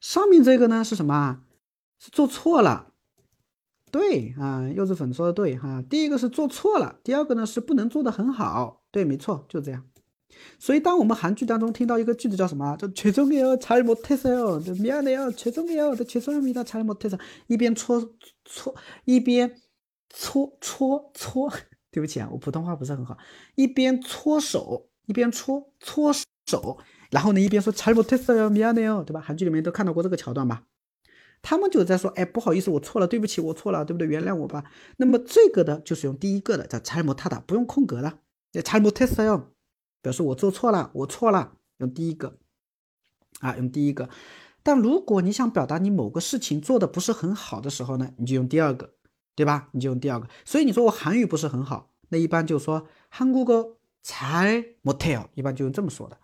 [0.00, 1.42] 上面这个呢是什么啊？
[1.98, 2.92] 是做错了。
[3.90, 5.82] 对啊，柚子粉说的对哈。
[5.82, 8.84] 第一个是做错了，第二个呢是不能做的很好。
[8.90, 9.84] 对，没错，就这样。
[10.58, 12.74] 所以当我们韩剧当中听到一个句子叫什么？
[12.78, 14.58] 叫죄송해요잘못했어 요。
[14.80, 17.20] 미안해 요， 죄송해 요， 죄송합니다잘못했 어。
[17.48, 18.00] 一边搓
[18.46, 19.54] 搓，一边
[20.08, 21.52] 搓搓搓。
[21.90, 23.18] 对不起啊，我普通话不是很好。
[23.56, 26.10] 一边搓手，一边搓搓
[26.46, 26.78] 手，
[27.10, 29.20] 然后呢一边说잘못했어 요， 미안해 요， 对吧？
[29.20, 30.64] 韩剧里面都看到过这个桥段吧？
[31.42, 34.06] 他们就在说，哎，不好意思，我错了，对不起，我错了，对不对？
[34.06, 34.64] 原谅我吧。
[34.98, 38.20] 那么这个的就是用第一个的，叫잘못하다不用空格的，
[38.52, 39.42] 잘못했어 요，
[40.00, 42.38] 表示我做错了，我错了，用第一个，
[43.40, 44.08] 啊，用第一个。
[44.62, 48.94] 但如果你想表达你某个事情做的不是很好的时候呢，你就用第二个，
[49.34, 49.68] 对吧？
[49.72, 50.28] 你就用第二个。
[50.44, 56.16] 所以你说我韩语不是很好，那一般就说한국어잘못해 요， 一般就用这么说的，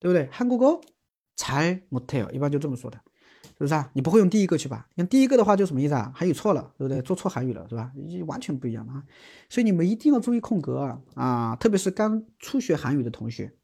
[0.00, 0.28] 对不对？
[0.30, 3.00] 한국어잘못해 요， 一般就这么说的。
[3.42, 3.90] 是不是啊？
[3.94, 4.86] 你不会用第一个去吧？
[4.96, 6.12] 用第一个的话就什么意思啊？
[6.14, 7.00] 韩语错了，对不对？
[7.00, 7.90] 做错韩语了，是吧？
[8.26, 9.02] 完全不一样啊！
[9.48, 11.00] 所以你们一定要注意空格啊！
[11.14, 13.54] 啊，特别是刚初学韩语的同学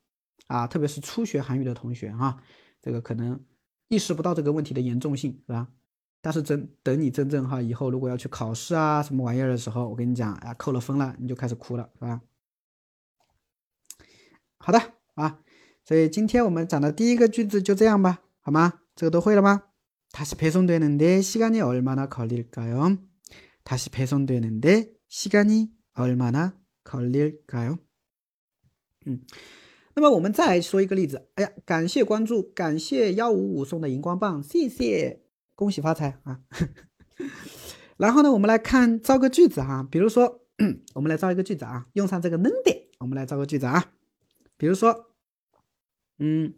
[0.47, 2.43] 啊，特别是初学韩语的同学哈，
[2.81, 3.39] 这个可能
[3.89, 5.69] 意识不到这个问题的严重性，是吧？
[6.23, 12.23] 但是真等你真正哈以后如果要去考试啊什么玩意儿的时候，我跟你讲啊，扣了分了你就开始哭了，是吧？
[14.57, 14.81] 好的
[15.17, 15.39] 啊，
[15.87, 18.81] 所以今天我们讲的第一个句子就这样吧，好吗？
[18.95, 19.63] 这个都会了吗？
[20.13, 22.99] 다시 배송되는데 시간이 얼마나 걸릴까요?
[23.65, 26.55] 다시 배송되는데 시간이 얼마나
[26.85, 27.79] 걸릴까요?
[29.07, 29.21] 嗯，
[29.95, 31.29] 那么我们再来说一个例子。
[31.37, 35.23] 哎呀，感谢关注，感谢幺五五送的荧光棒，谢谢，
[35.55, 36.41] 恭喜发财啊！
[37.97, 40.43] 然后呢，我们来看造个句子啊，比如说，
[40.95, 42.37] 我们来造一个句子啊，用上这个
[46.18, 46.54] 嗯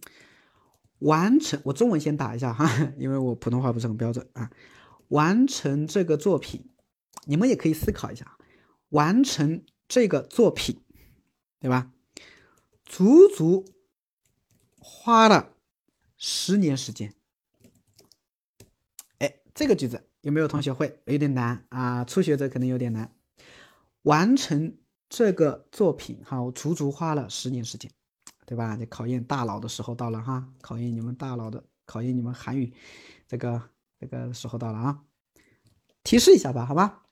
[1.00, 2.68] 完成，我中文先打一下哈，
[3.00, 4.52] 因为我普通话不是很标准啊。
[5.10, 6.70] 完成这个作品，
[7.26, 8.38] 你们也可以思考一下，
[8.90, 10.82] 完成这个作品，
[11.60, 11.92] 对吧？
[12.86, 13.66] 足足
[14.78, 15.56] 花了
[16.18, 17.14] 十年时间。
[19.20, 21.02] 哎，这个句子有没有同学会？
[21.06, 23.16] 有点难啊，初学者可能有点难。
[24.04, 27.92] 完成这个作品，哈，我足足花了十年时间。
[28.49, 28.77] 对吧？
[28.77, 32.75] 这考验大脑的时候到了哈，考验你们大脑的，考验你们韩语，
[33.27, 35.03] 这个这个时候到了啊。
[36.03, 37.07] 提示一下吧，好吧？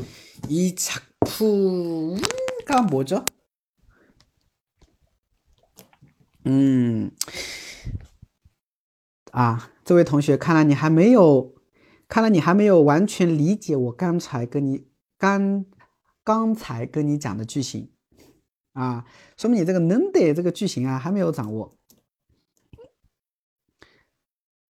[0.50, 2.20] 一작품
[2.66, 3.24] 干么着？
[6.44, 7.10] 嗯，
[9.32, 11.56] 啊，这位同学，看来你还没有，
[12.10, 15.64] 看来你还没有完全理解我刚才跟你刚
[16.22, 17.90] 刚才跟你讲的句型
[18.74, 19.06] 啊，
[19.38, 21.77] 说明你这个能得这个句型啊还没有掌握。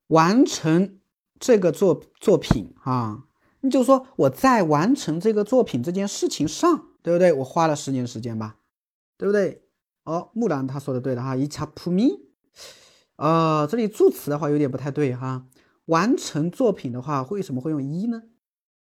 [0.07, 0.99] 完成
[1.39, 3.25] 这个作作品啊。
[3.61, 7.33] 你就说我在完成这个作品这件事情上对不对？
[7.33, 8.57] 我花了十年时间吧
[9.17, 9.63] 对不对？
[10.03, 12.21] 哦木兰他说的对的哈一恰扑咪
[13.17, 15.47] 啊这里助词的话有点不太对哈。
[15.85, 18.23] 完成作品的话为什么会用一呢？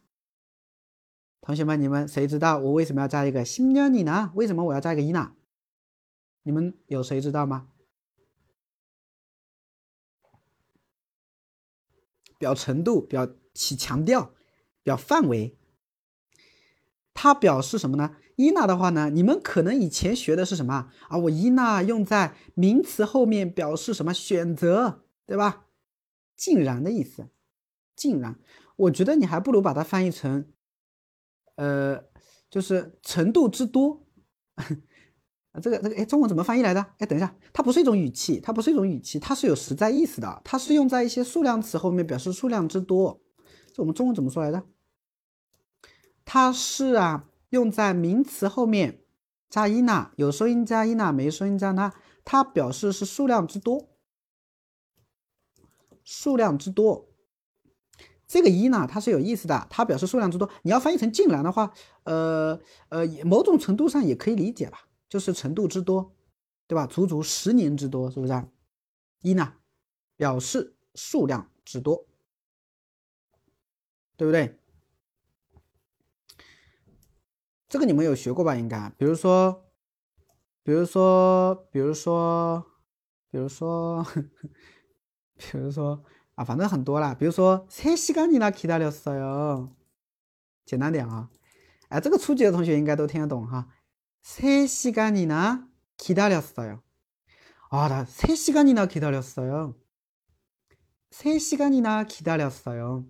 [1.39, 4.32] 同学们，你们谁知道我为什么要加一个新疆你呢？
[4.34, 5.36] 为什么我要加一个伊娜？
[6.41, 7.68] 你们有谁知道吗？
[12.39, 14.34] 表程度，表起强调，
[14.82, 15.55] 表范围。
[17.13, 18.15] 它表示什么呢？
[18.36, 19.11] 伊娜的话呢？
[19.11, 21.18] 你们可能以前学的是什么啊？
[21.20, 25.68] 我伊娜用在名词后面表示什么选择，对吧？
[26.36, 27.30] 竟然的意思。
[27.98, 28.39] 竟然，
[28.78, 30.50] 我觉得你还不如把它翻译成，
[31.56, 32.02] 呃，
[32.50, 34.06] 就是程度之多。
[35.60, 36.80] 这个这个哎，中文怎么翻译来的？
[37.00, 43.20] 哎，等一下，它不是一种语气，它不是一种语气，它是有实在意思的，它是用在一些数量词后面表示数量之多。
[43.74, 44.64] 这我们中文怎么说来的？
[46.24, 49.02] 它是啊，用在名词后面
[49.50, 51.91] 加伊娜，有收音加伊娜，没收音加那，
[52.24, 53.89] 它表示是数量之多，
[56.04, 57.07] 数量之多。
[58.28, 60.49] 这个一呢它是有意思的，它表示数量之多。
[60.63, 61.73] 你要翻译成竟然的话，
[62.03, 62.59] 呃
[62.89, 64.88] 呃，某种程度上也可以理解吧。
[65.09, 66.13] 就是程度之多，
[66.67, 66.86] 对吧？
[66.86, 68.43] 足足十年之多，是不是？
[69.21, 69.53] 一呢，
[70.17, 72.05] 表示数量之多，
[74.17, 74.59] 对不对？
[77.69, 78.53] 这个你们有学过吧？
[78.57, 79.65] 应该，比如说，
[80.61, 82.65] 比如说，比如说，
[83.32, 84.05] 比如说，
[85.38, 86.03] 比如说
[86.36, 87.14] 啊，反正很多啦。
[87.14, 89.68] 比如说，三시간이나기다렸어 요。
[90.64, 91.28] 简单点啊，
[91.88, 93.68] 哎，这个初级的同学应该都听得懂哈。
[94.24, 95.66] 3시간이나
[95.99, 96.80] 기다렸어요.
[97.70, 99.74] 아, 나 3시간이나 기다렸어요.
[101.11, 103.07] 3시간이나 기다렸어요.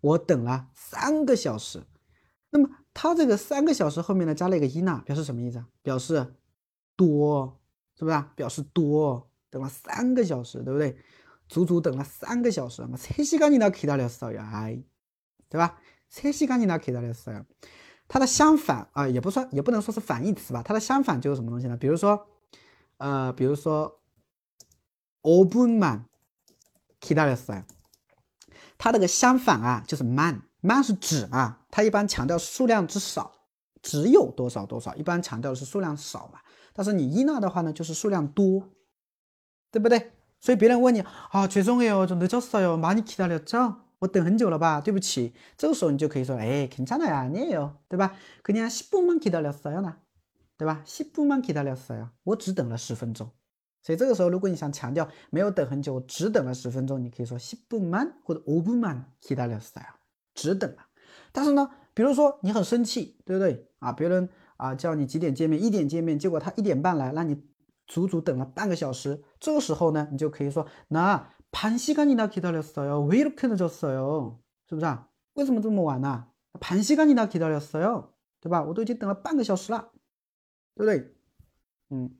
[0.00, 1.82] 我等了三个小时，
[4.00, 5.64] 后面呢加了一个伊娜，表示什么意思？
[5.82, 6.36] 表示
[6.96, 7.60] 多，
[7.98, 8.24] 是不是？
[8.36, 10.62] 表示多，等了三个小时，
[11.50, 12.96] 么
[16.08, 17.44] 3시간이나기다렸어요。
[18.08, 20.62] 它的相反啊，也不算，也不能说是反义词吧。
[20.62, 21.76] 它的相反就是什么东西呢？
[21.76, 22.28] 比如说，
[22.98, 24.00] 呃，比如说
[25.22, 26.06] o b n man
[27.00, 27.64] k i d a l s a
[28.78, 33.32] 它那个相反啊，就是 man，man 是指啊，它一般强调数量之少，
[33.82, 36.38] 只有多少多少，一般强调的是数量少嘛。
[36.72, 38.68] 但是你伊娜的话呢，就是数量多，
[39.72, 40.12] 对不对？
[40.40, 41.00] 所以别人问你
[41.30, 44.80] 啊，죄송해요좀늦었어요많이기다렸죠我等很久了吧？
[44.80, 48.14] 对不起，这个时候你就可以说，哎，괜찮아요아니에 요， 对吧？
[48.44, 49.96] 그냥십분만기다렸어요呢，
[50.58, 50.82] 对吧？
[50.84, 53.30] 십분만기다렸어 요， 我只等了十分钟。
[53.82, 59.94] 所以这个时候，如果你想强调没有等很久，只等了十分钟，你可以说십분만或者오분만기다렸어 요，
[60.34, 60.88] 只等了。
[61.32, 63.92] 但是呢，比如说你很生气，对不对啊？
[63.92, 67.42] 别人啊叫你几点见面，一点见面，结果他一点半来，让你
[67.90, 69.22] 足足等了半个小时。
[69.38, 71.28] 这个时候呢，你就可以说那。
[71.52, 74.40] 반시간이나기다렸어요왜이렇게늦었어 요？
[74.68, 75.08] 是不是啊？
[75.34, 76.26] 为什么这么晚呢？
[76.60, 78.08] 반시간이나기다렸어 요，
[78.40, 78.62] 对吧？
[78.62, 79.90] 我都已经等了半个小时了，
[80.74, 81.14] 对不对？
[81.88, 82.14] 嗯，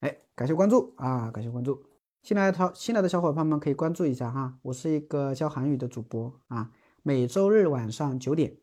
[0.00, 1.86] 哎，感谢关注啊，感谢关注。
[2.22, 6.70] 新来的新来的小伙伴们可以关注一下哈，我是一个教韩语的主播啊，
[7.02, 8.58] 每周日晚上九点，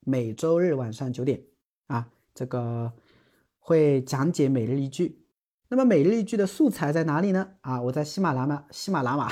[0.00, 1.44] 每周日晚上九点
[1.88, 2.94] 啊，这个
[3.63, 5.25] 会讲解每日一句。
[5.69, 7.51] 那么每日一句的素材在哪里呢？
[7.61, 9.31] 啊，我在喜马拉雅，喜马拉雅，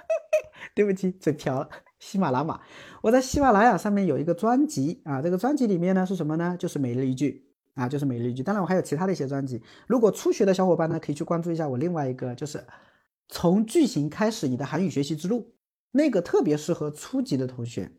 [0.76, 2.60] 对不起，嘴瓢，喜马拉雅，
[3.02, 6.56] 我在喜马拉雅上面有一个专辑啊，这个专辑里面呢是什么呢？
[6.58, 8.42] 就是每日一句啊，就是每日一句。
[8.42, 12.62] 当然我还有其他的一些专辑，如果初学的小伙伴呢，可以去关注一下我另外一个，就是
[13.28, 15.54] 从句型开始你的韩语学习之路，
[15.90, 17.90] 那个特别适合初级的同学，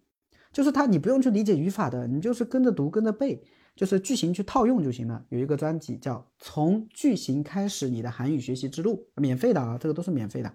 [0.53, 3.43] 就是他你不用去理解语法的，你就是跟着读，跟着背。
[3.75, 5.25] 就是句型去套用就行了。
[5.29, 10.53] 有一个专辑叫《从句型开始你的韩语学习之路》，免费的啊，这个都是免费的。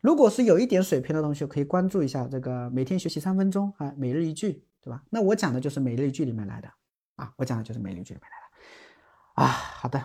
[0.00, 5.02] 如果是有一点水平的同学，可以关注一下这个每天学习三分钟啊，每日一句，对吧？
[5.10, 6.70] 那我讲的就是每日一句里面来的
[7.16, 9.48] 啊，我讲的就是每日一句里面来的啊。
[9.48, 10.04] 好的，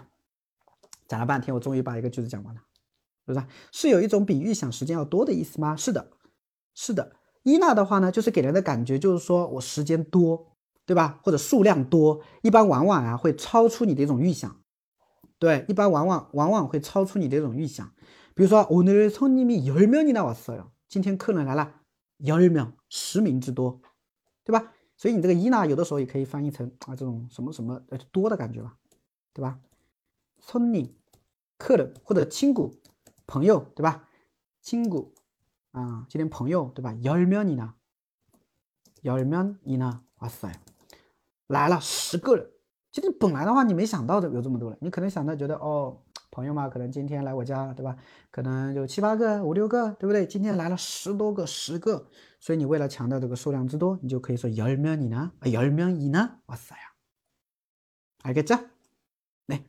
[1.08, 2.62] 讲了半天，我终于把一个句子讲完了，
[3.28, 3.46] 是不是？
[3.72, 5.76] 是有一种比预想时间要多的意思吗？
[5.76, 6.10] 是的，
[6.74, 7.18] 是的。
[7.44, 10.53] 伊娜的话呢，就是给人的感觉就是说我时间多，
[10.87, 11.21] 对吧？
[11.23, 14.57] 或者数量多，一般往往啊会超出你的一种预想，
[15.39, 17.93] 对，一般往往往往会超出你的一种预想。
[18.35, 20.71] 比如说，오늘손님이열명이나왔어 요。
[20.89, 21.83] 今天客人来了，
[22.21, 23.81] 열 명， 十名之多，
[24.45, 24.73] 对吧？
[24.97, 28.77] 所以你这个伊娜有的时候也可以翻译成啊这种什么什么呃多的感觉吧，
[29.35, 29.61] 对吧？
[30.41, 30.93] 손 님，
[31.59, 32.73] 客人或者亲구
[33.27, 34.09] 朋友，对吧？
[34.63, 35.13] 亲구
[35.73, 36.95] 啊，今天朋友，对吧？
[37.03, 37.75] 열명이 나，
[39.03, 40.72] 열명이나왔어 요。
[41.47, 42.51] 来了十个人，
[42.93, 46.03] 今天本来的话你没想到的有这么多人，你可能想到觉得哦。
[46.31, 47.97] 朋友嘛，可能今天来我家，对吧？
[48.31, 50.25] 可能有七八个、五六个，对不对？
[50.27, 52.07] 今天来了十多个、十个，
[52.39, 56.93] 所以你为了强调这个数量之多，你就可以说열명이 나， 열명이나왔어 요。
[58.23, 58.69] 알겠 죠？
[59.47, 59.65] 来，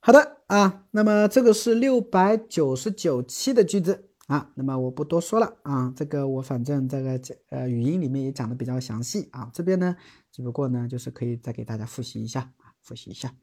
[0.00, 7.19] 好的啊，那么这个是六百九十九期的句子 啊，那么我不多说了啊，这个我反正这个
[7.49, 9.97] 呃语音里面也讲的比较详细啊，这边呢，
[10.31, 13.35] 只不过呢，就是可以再给大家复习一下啊，复习一下。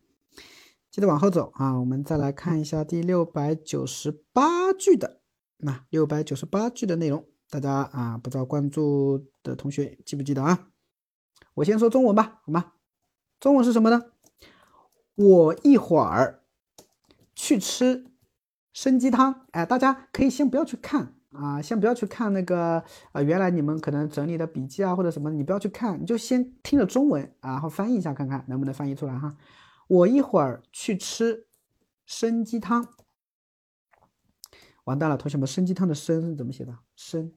[0.90, 5.20] 接着往后走啊，我们再来看一下第六百九十八句的
[5.58, 10.70] 那六百九十八句的内容，大家啊，不知道关注的同学记不记得啊？
[11.52, 12.72] 我先说中文吧，好吗？
[13.38, 14.04] 中文是什么呢？
[15.16, 16.44] 我一会儿
[17.34, 18.07] 去吃
[18.80, 19.46] 参鸡汤。
[19.50, 29.36] 哎，大家可以先不要去看啊，先不要去看那个啊，原来你们可能整理的笔记啊或者什么，你不要去看，你就先听着中文，然后翻译一下看看能不能翻译出来哈。
[29.88, 31.48] 我一会儿去吃
[32.06, 32.86] 参鸡汤，
[34.84, 36.78] 完蛋了，同学们，参鸡汤的“参”是怎么写的？
[36.94, 37.32] 参，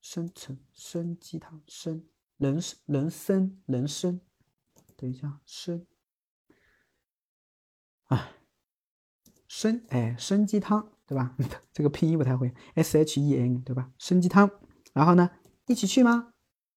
[0.00, 2.02] 生成参鸡汤，参
[2.38, 4.18] 人人参人参，
[4.96, 5.84] 等一下，参，
[8.08, 8.32] 哎，
[9.51, 11.35] 参，哎，参鸡汤，对吧？
[11.73, 13.89] 这个拼音不太会，S H E N，对吧？
[13.99, 14.49] 参鸡汤，
[14.93, 15.29] 然后呢，
[15.65, 16.33] 一起去吗？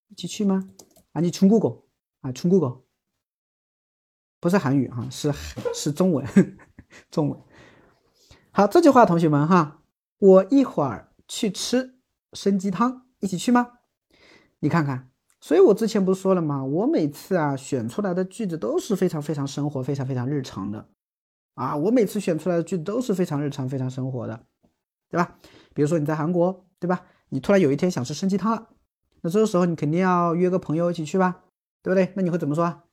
[0.09, 0.71] 一起去吗？
[1.13, 1.83] 啊，你중국어
[2.21, 2.83] 啊，중국어
[4.39, 5.33] 不是韩语哈，是
[5.75, 6.27] 是中文，
[7.11, 7.39] 中文。
[8.53, 9.83] 好，这句话同学们哈，
[10.19, 11.97] 我一会儿去吃
[12.33, 13.79] 参鸡汤，一起去吗？
[14.61, 16.65] 你看看，所以我之前不是说了吗？
[16.65, 20.89] 我每次啊选出来的句子都是非常非常生活、非常非常日常的
[21.56, 24.46] 啊，我每次选出来的句子都是非常日常、非常生活的，
[25.10, 25.38] 对吧？
[25.74, 27.06] 比如说你在韩国，对吧？
[27.30, 28.70] 你突然有一天想吃生鸡汤了，
[29.22, 31.44] 那这个时候你肯定要约个朋友一起去吧，
[31.82, 32.14] 对不对？
[32.16, 32.84] 那你会怎么说？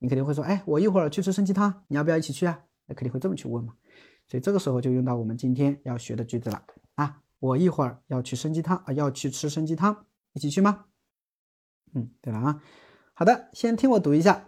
[0.00, 2.60] 你肯定会说，哎，我一会儿去吃生鸡汤，你要不要一起去啊？
[2.86, 3.74] 那肯定会这么去问嘛。
[4.26, 6.62] 所以这个时候就用到我们今天要学的句子了
[6.96, 7.22] 啊。
[7.38, 10.86] 我一会儿要去参鸡汤啊，要去吃参鸡汤，一起去吗？
[11.94, 12.62] 嗯，对了啊。
[13.14, 14.47] 好的，先听我读一下。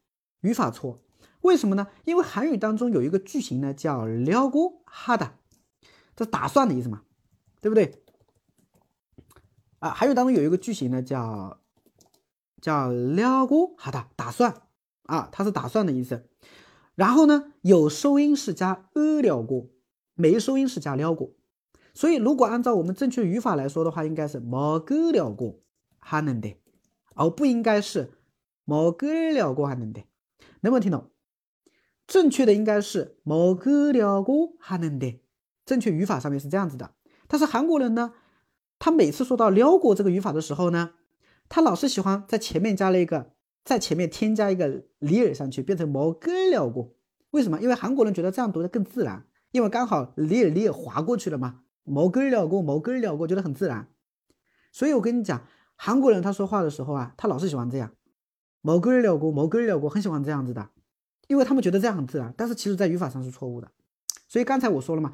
[0.43, 1.03] 语法错。
[1.42, 1.88] 为什么呢？
[2.06, 5.32] 因为韩语当中有一个句型呢，叫撩고하 다，
[6.16, 7.04] 这是打算的意思嘛，
[7.62, 8.04] 对不对？
[9.80, 11.62] 啊，韩语当中有一个句型呢，叫
[12.62, 14.64] 叫撩고하 다， 打算
[15.04, 16.28] 啊，它是打算的意思。
[16.96, 19.70] 然后呢，有收音是加呃撩 고，
[20.16, 21.36] 没收音是加撩 고。
[21.94, 25.62] 所以如果按照我们正确语法来说的话，应该是먹으려고
[26.02, 26.58] 하는 데，
[27.16, 28.12] 而不应该是
[28.66, 30.04] 먹으려고하는 데，
[30.62, 31.10] 能不能听懂？
[32.09, 35.21] 正确的应该是먹으려고하는 데，
[35.65, 36.93] 正确语法上面是这样子的。
[37.27, 38.13] 但是韩国人呢，
[38.79, 40.91] 他每次说到려고这个语法的时候呢，
[41.49, 43.33] 他老是喜欢在前面加了一个，
[43.65, 46.91] 在前面添加一个里尔上去，变成먹으려 고。
[47.31, 47.59] 为什么？
[47.61, 53.89] 因为韩国人觉得这样读的更自然，因为刚好里尔里尔划过去了嘛，먹으려고 먹으려 고， 觉得很自然。
[54.71, 55.47] 所以我跟你讲，
[55.77, 57.93] 韩国人他说话的时候啊，他老是喜欢这样，
[58.63, 60.69] 먹으려고먹으려 고， 很喜欢这样子的。
[61.30, 63.72] 因为他们觉得这样很自然，但是其实在语法上是错误的。
[64.28, 65.14] 所以刚才我说了嘛，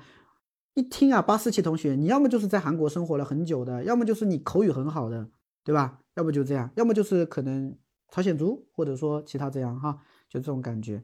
[0.74, 5.30] 一听啊，八四七同学，你要么就是在韩国生活了很久的，要么就是你口语很好的，
[5.64, 6.00] 对吧？
[6.16, 7.78] 要不就这样，要么就是可能
[8.10, 10.00] 朝鲜族，或者说其他这样哈，
[10.30, 11.04] 就这种感觉。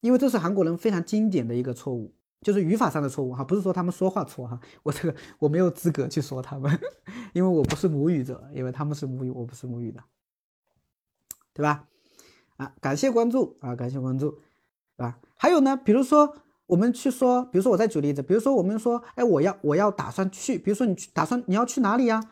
[0.00, 6.78] 因为这是韩国人非常经典的一个错误，就是语法上的错误哈，不是说他们说话错哈，我这个我没有资格去说他们，
[7.32, 10.02] 因为我不是母语者，因为他们是母语，我不是母语的，
[11.54, 11.88] 对吧？
[12.57, 14.31] 啊，感谢关注啊，感谢关注，
[14.97, 15.19] 对吧？
[15.35, 16.35] 还有呢，比如说
[16.67, 22.23] 我们去说，比如说我再举例子，比如说我们说，哎，我要我要打算去，比如说你去打算你要去哪里呀？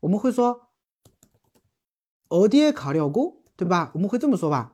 [0.00, 0.68] 我们会说
[2.28, 3.90] 어디에가려 고， 对吧？
[3.94, 4.72] 我们会这么说吧？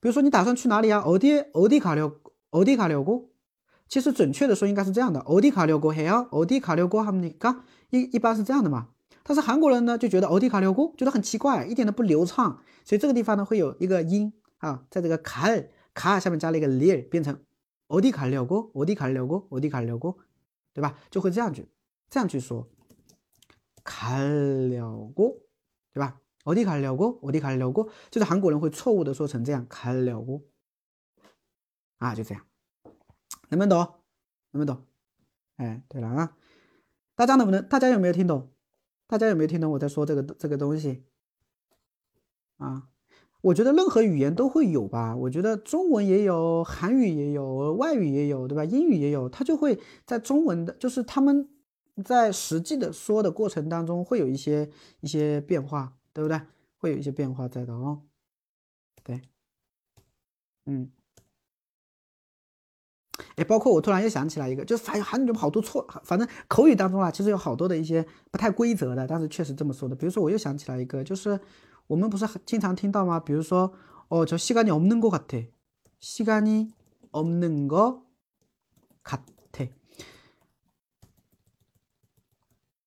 [0.00, 1.02] 比如说你打算去哪里呀？
[1.04, 3.30] 어디어디가려어디가려 고？
[3.88, 6.28] 其实准确的说应该是这样的，어디가려고해 요？
[6.30, 7.60] 어디가려고합니 까？
[7.90, 8.88] 一一般是这样的嘛。
[9.27, 17.43] 但是韩国人呢就觉得欧迪卡了过觉得很奇怪，一点都不流畅，所以这个地方呢会有一个音啊，在这个卡尔卡尔下面加了一个里尔，变成
[17.87, 20.15] 欧迪卡了过，欧迪卡了过，欧迪卡了过，
[20.73, 20.99] 对吧？
[21.09, 21.67] 就会这样去
[22.07, 22.69] 这样去说
[23.83, 25.35] 卡了过，
[25.91, 26.21] 对吧？
[26.43, 30.43] 欧迪卡了过，欧迪卡了过，就是韩国人会错误的说成这样卡了过，
[31.97, 32.45] 啊，就这样，
[33.49, 33.79] 能不能懂？
[34.51, 34.85] 能不能懂？
[35.57, 36.37] 哎，对了啊，
[37.15, 37.67] 大家能不能？
[37.67, 38.51] 大家有没有听懂？
[39.07, 41.03] 大家有没有听懂我在说这个这个东西
[42.57, 42.89] 啊？
[43.41, 45.15] 我觉得任何语言都会有吧。
[45.15, 48.65] 我觉得中文也有，韩语也有，外语也有，对吧？
[48.65, 51.47] 英语也有，它就会在中文的，就是他们
[52.03, 54.69] 在实际的说的过程当中会有一些
[55.01, 56.41] 一些变化，对不对？
[56.77, 58.01] 会有一些变化在的哦。
[59.03, 59.21] 对，
[60.65, 60.91] 嗯。
[63.36, 69.94] 哎，包括我突然又想起来一个，就是反正韩语中好多错，反正口语当中啊，其实有好多的一些不太规则的，但是确实这么说的。
[69.94, 71.38] 比如说，我又想起来一个，就是
[71.86, 73.20] 我们不是经常听到吗？
[73.20, 73.72] 比如说，
[74.08, 75.46] 哦，저시간이없는것같 아，
[76.00, 78.00] 시간이없는것같
[79.04, 79.68] 아，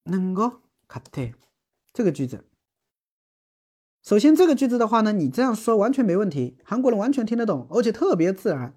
[0.05, 1.33] 는것같아
[1.93, 2.45] 这个句子。
[4.01, 8.76] 首先，这个句子的话呢，你这样说完全没问题，韩国人完全听得懂，而且特别自然。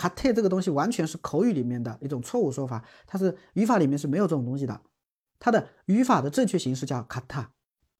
[0.00, 4.80] 卡特这个东西完全是口语里面的一种错误说法，它是语法里面是没有这种东西的。
[5.38, 7.52] 它的语法的正确形式叫卡塔，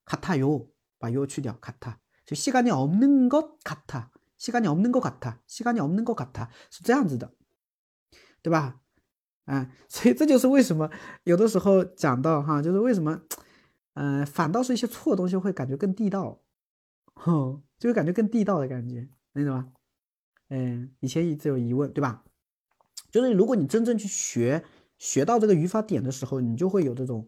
[0.05, 1.99] 卡塔哟，把哟去掉，卡塔。
[2.27, 7.33] 就시간이없는것같 아， 시간이없는것같 아， 시간이없는것같아是这样子的，
[8.43, 8.81] 对吧？
[9.45, 10.91] 啊，所以这就是为什么
[11.23, 13.23] 有的时候讲到哈，就是为什么，
[13.95, 16.43] 嗯，反倒是一些错的东西会感觉更地道，
[17.15, 19.73] 哼，就会感觉更地道的感觉，能懂吗？
[20.54, 22.26] 嗯，以前一直有疑问，对吧？
[23.10, 24.66] 就是如果你真正去学，
[24.98, 27.26] 学到这个语法点的时候，你就会有这种，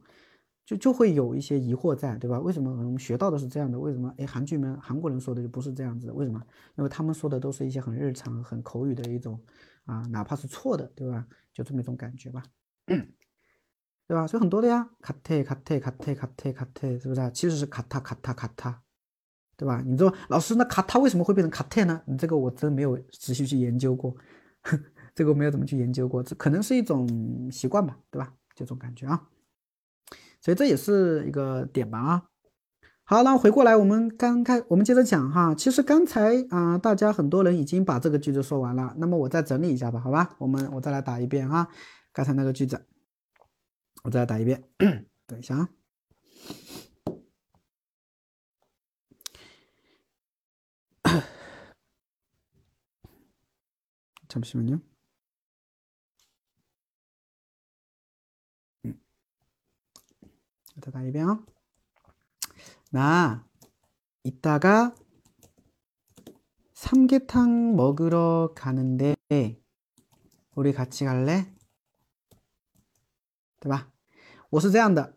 [0.66, 2.38] 就就会有一些疑惑在，对吧？
[2.38, 3.80] 为什么我们学到的是这样的？
[3.80, 6.12] 为什么哎，韩剧们韩国人说的就不是这样子？
[6.12, 6.42] 为什么？
[6.76, 9.42] 因为他们说的都是一些很日常、很口语的一种
[9.86, 11.26] 啊，哪怕是错的，对吧？
[11.54, 12.44] 就这么一种感觉吧，
[12.86, 12.98] 对
[14.18, 14.28] 吧？
[14.28, 17.32] 所以很多的呀，卡特卡特卡特卡特卡特，是不是？
[17.34, 18.83] 其实是卡塔卡塔卡塔，
[19.56, 19.82] 对吧？
[19.86, 22.02] 你说老师，那卡塔为什么会变成卡特呢？
[22.06, 24.16] 你这个我真没有仔细去研究过，
[25.14, 27.08] 这个我没有怎么去研究过，这可能是一种
[27.52, 28.34] 习惯吧，对吧？
[28.56, 29.30] 这种感觉啊，
[30.42, 32.24] 所以这也是一个点吧啊。
[33.06, 35.54] 好，那回过来，我们刚开，我们接着讲哈。
[35.54, 38.94] 其实刚才啊，大家很多人已经把这个句子说完了。
[38.98, 40.36] 那么我再整理一下吧，好吧？
[40.40, 41.68] 我们我再来打一遍哈，
[42.14, 42.86] 刚才那个句子，
[44.04, 44.64] 我再来打一遍。
[45.28, 45.70] 等一下啊。
[54.33, 54.81] 잠시만 요。
[58.85, 58.99] 嗯，
[60.77, 61.45] 我再打一遍啊。
[62.91, 63.47] 나
[64.23, 64.95] 이따가
[66.75, 69.17] 삼계탕 먹으러 가는데
[70.55, 71.53] 우리 같이 갈래?
[73.61, 73.93] 对吧？
[74.51, 75.17] 我是这样的，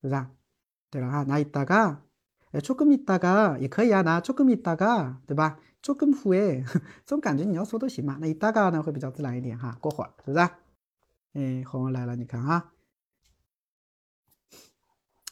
[0.00, 0.26] 是不是？
[0.90, 2.02] 对了哈，那이따가
[2.62, 5.58] 조금있다가也可以啊，那조금있다 가， 对吧？
[5.82, 6.64] 조금후 에，
[7.04, 8.18] 这种感觉你要说都行嘛。
[8.20, 10.48] 那이따가呢会比较自然一点哈，过会儿是不是？
[11.34, 12.72] 哎，红儿来了，你看哈，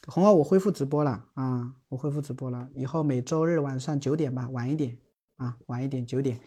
[0.05, 4.97] 红儿我恢复直播了啊，我恢复直播了，以后每周日晚上九点吧，晚一点
[5.37, 6.39] 啊，晚一点九点，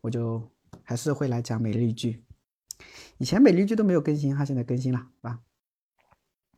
[0.00, 0.50] 我就
[0.83, 2.23] 还是会来讲每日一句。
[3.17, 5.39] 以前每日一句都没有更新哈，现在更新了，是吧？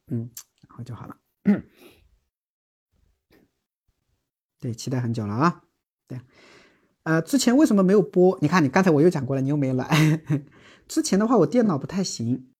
[0.08, 0.30] 嗯，
[0.68, 1.18] 然后就好了。
[4.60, 5.64] 对，期待很久了啊！
[6.08, 6.22] 对，
[7.02, 8.38] 呃，之前为什么没有播？
[8.42, 10.22] 你看，你刚才我又讲过了，你又没有来。
[10.88, 12.52] 之前的话，我电脑不太行，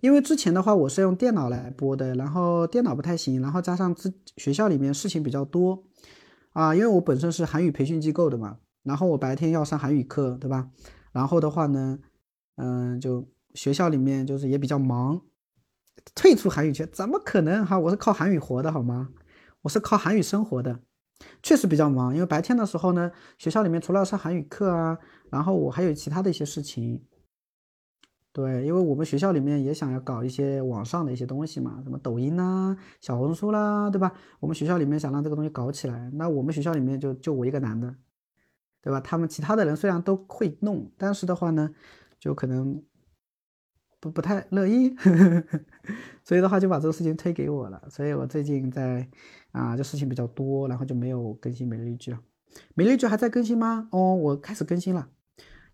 [0.00, 5.84] 因为之前的话我是用电脑来播的，然后电脑不太行，然后加上之学校里面事情比较多
[6.52, 10.70] 啊，因为我本身是韩语培训机构的嘛，然后我白天要上韩语课，对吧？
[11.12, 11.98] 然后的话呢，
[12.56, 15.20] 嗯，就学校里面就是也比较忙，
[16.14, 17.78] 退出韩语圈怎么可能哈？
[17.78, 19.10] 我是靠韩语活的好吗？
[19.62, 20.80] 我是靠韩语生活的。
[21.40, 24.98] 确实比较忙，因为白天的时候呢，学校里面除了上韩语课啊，
[25.30, 27.04] 然后我还有其他的一些事情。
[28.32, 34.12] 对，因为我们学校里面也想要搞一些网上的一些东西嘛，什么抖音啦、小红书啦，对吧？
[34.40, 37.94] 我们学校里面想让这个东西搞起来，那我们学校里面就就我一个男的，
[38.82, 39.00] 对吧？
[39.00, 41.70] 他们其他的人虽然都会弄，但是的话呢，
[42.18, 42.82] 就可能。
[44.00, 44.92] 不不太乐意，
[46.26, 47.80] 所以的话就把这个事情推给我了。
[47.88, 49.08] 所以我最近在
[49.52, 52.18] 啊，这事情比较多，然后就没有更新每日一句了。
[52.74, 53.86] 每日一句还在更新吗？
[53.92, 55.08] 哦，我开始更新了。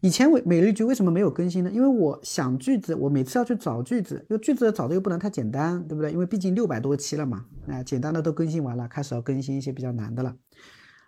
[0.01, 1.71] 以前为每日一句为什么没有更新呢？
[1.71, 6.13] 因为我想句子，我每次要去找句子，因为句子找的又不能太简单，对不对？
[6.13, 10.37] 因为毕竟六百多期了嘛，啊，简单的都更新完了，开始要更新一些比较难的了。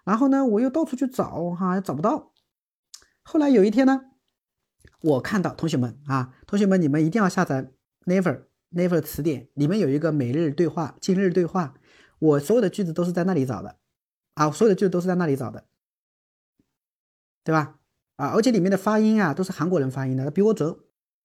[0.05, 2.33] 然后呢，我又到处去找，哈，找不到。
[3.23, 4.07] 后来有一天呢。
[5.03, 7.73] 我看到同学们啊，同学们，你们一定要下载
[8.05, 11.73] Never Never 词典，里面有一个每日对话、今日对话，
[12.19, 13.79] 我所有的句子都是在那里找的，
[14.35, 15.65] 啊，所有的句子都是在那里找的，
[17.43, 17.79] 对吧？
[18.17, 20.77] 啊，而且里面的发音啊，都是韩国人发音的，比我准，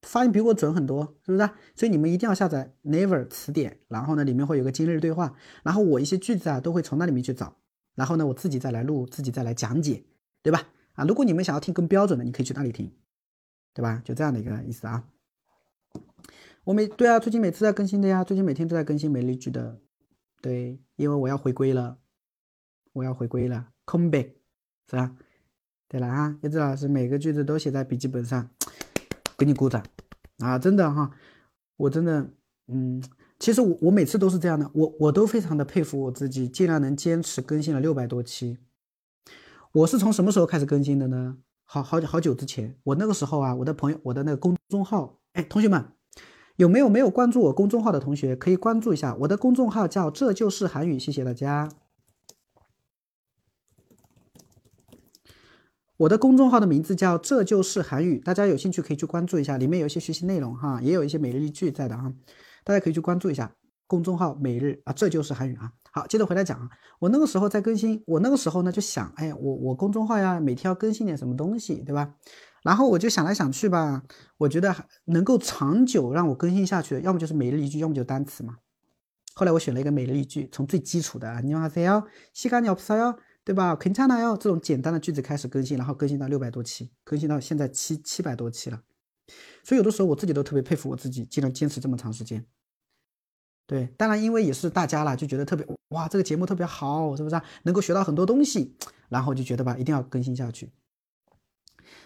[0.03, 1.49] 发音比我准很多，是不是？
[1.75, 7.57] 所以你们一定要下载 Never 词典，然后呢，里面会有个今日对话，然后我一些句子啊，都会从那里面去找，
[7.95, 10.03] 然后呢，我自己再来录，自己再来讲解，
[10.43, 10.67] 对吧？
[10.93, 12.91] 啊，如果你们想要听更标准的，你可以去那里听。
[13.73, 14.01] 对吧？
[14.05, 15.03] 就这样的一个意思啊。
[16.63, 19.81] 我每对啊，最近每次在更新的呀，最近每天都在更新美丽句的。
[20.41, 21.99] 对，因为我要回归了，
[22.93, 24.31] 我要回归了，come back，
[24.89, 25.17] 是吧？
[25.89, 28.49] 对了啊，叶子老师每个句子都写在笔记本上，
[29.37, 29.83] 给你鼓掌
[30.37, 30.57] 啊！
[30.57, 31.11] 真的哈，
[31.75, 32.31] 我真的
[32.67, 33.03] 嗯，
[33.37, 38.57] 其实我我每次都是这样的，我我都非常的佩服我自己，竟然能坚持更新了六百多期。
[39.73, 41.37] 我是从什么时候开始更新的呢？
[41.65, 45.85] 好好好久之前，我那个时候啊，我的朋友，我的那个公众号，哎，同学们，
[46.55, 51.69] 有没有没有关注我公众号的同学，可以关注一下我的公众号，叫这就是韩语，谢谢大家。
[55.97, 62.13] 我的公众号的名字叫这就是韩语，大家有兴趣可以去关注一下，里面有一些学习内容哈，也有一些每日一句在的哈，
[62.65, 63.55] 大家可以去关注一下
[63.87, 65.71] 公众号每日啊，这就是韩语啊。
[65.91, 66.67] 好，接着回来讲啊，
[66.99, 72.15] 我那个时候在更新，我那个时候呢就想，哎，我我公众号呀，每天要更新点什么东西，对吧？
[72.63, 74.03] 然后我就想来想去吧，
[74.39, 78.57] 我觉得能够长久让我更新下去的，要么就是每日一句，要么就是单词嘛。
[79.35, 82.03] 后来我选了一个每日一句，从最基础的“你好，谁哟
[82.33, 88.81] ”，“西干你好，不少哟”，对吧？“肯查纳哟”这种简单的句子开始更新，然后更新到六百多期，更新到现在七七百多期了。
[89.63, 92.45] 所以有的时候我自己都特别佩服我自己，竟然坚持这么长时间。
[93.67, 97.35] 对，当然因为也是大家啦，就觉得特别哇，这个节目特别好，是不是？
[97.35, 98.75] 啊能够学到很多东西，
[99.09, 100.71] 然后就觉得吧，一定要更新下去。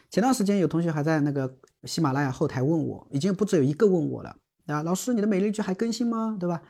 [0.09, 6.37] 前段时间有同学还在那个喜马拉雅后台问我，已经不止有一个问我了啊，老师，你的每日剧还更新吗？
[6.39, 6.61] 对吧？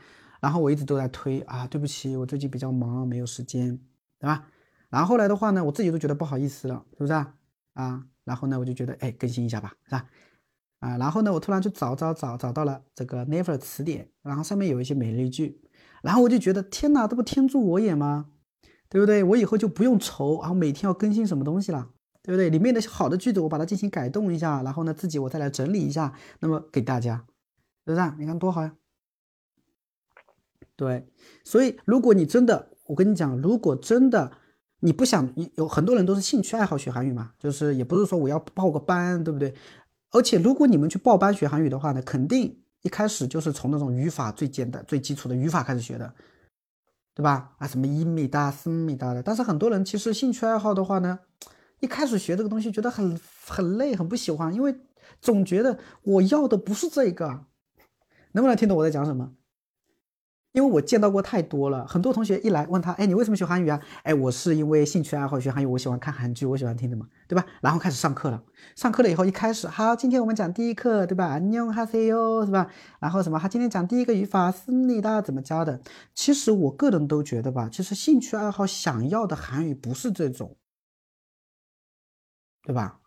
[0.42, 3.80] 然后我一直都在推啊，对不起，我最近比较忙，没有时间，
[4.18, 4.48] 对吧？
[4.90, 7.36] 然后后来的话呢，我自己都觉得不好意思了，是不是啊？
[7.74, 10.08] 啊，然后呢，我就觉得哎，更新一下吧，是吧？
[10.80, 15.62] 啊，然后呢，我突然去找找找，找到了这个 Never 词典，然后上面有一些美丽句，
[16.02, 18.28] 然后我就觉得天哪，这不天助我也吗？
[18.90, 19.24] 对不对？
[19.24, 21.90] 我以后就不用愁，然后每天要更新什么东西了，
[22.24, 22.50] 对不对？
[22.50, 27.26] 里面的好的句子我把它进行改动一下，然后呢，自己我再来整理一下，那么给大家，
[27.86, 28.14] 是不是？
[28.18, 28.74] 你看多好呀！
[30.76, 31.08] 对，
[31.44, 34.32] 所以如果你真的，我跟你讲，如果真的
[34.80, 39.54] 你不想，有很多人都是兴趣爱好学韩语嘛，就是也不是说我要报个班，对不对？
[40.12, 46.14] 而且，如果你们去报班学韩语的话呢，肯定一开始就是从那种语法最简单、最基础的语法开始学的，
[47.14, 47.52] 对吧？
[47.60, 49.22] 啊，什么一米大、四米大的。
[49.22, 51.20] 但是很多人其实兴趣爱好的话呢，
[51.80, 54.76] 一开始学这个东西觉得很很累、很不喜欢，因为
[55.22, 57.46] 总觉得我要的不是这个。
[58.32, 59.32] 能不能听懂我在讲什么？
[60.52, 63.80] 因为我见到过太多了，很多同学一来问他，哎，你为什么学韩语啊？
[64.02, 67.46] 哎，我是因为兴趣爱好学韩语，我喜欢看韩剧，我喜欢听的嘛，对吧？
[67.62, 68.44] 然后开始上课了，
[68.76, 71.38] 上课了以后一开始，好，今天我们讲第一课，对吧？
[71.38, 72.68] 你好，是吧？
[73.00, 73.38] 然后什么？
[73.38, 75.80] 他今天讲第一个语法是你的怎么教的？
[76.16, 80.58] 其实我个人都觉得吧，其实兴趣爱好想要的韩语不是这种，
[82.64, 83.00] 对吧？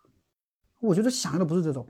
[0.79, 1.87] 我觉得想要的不是这种。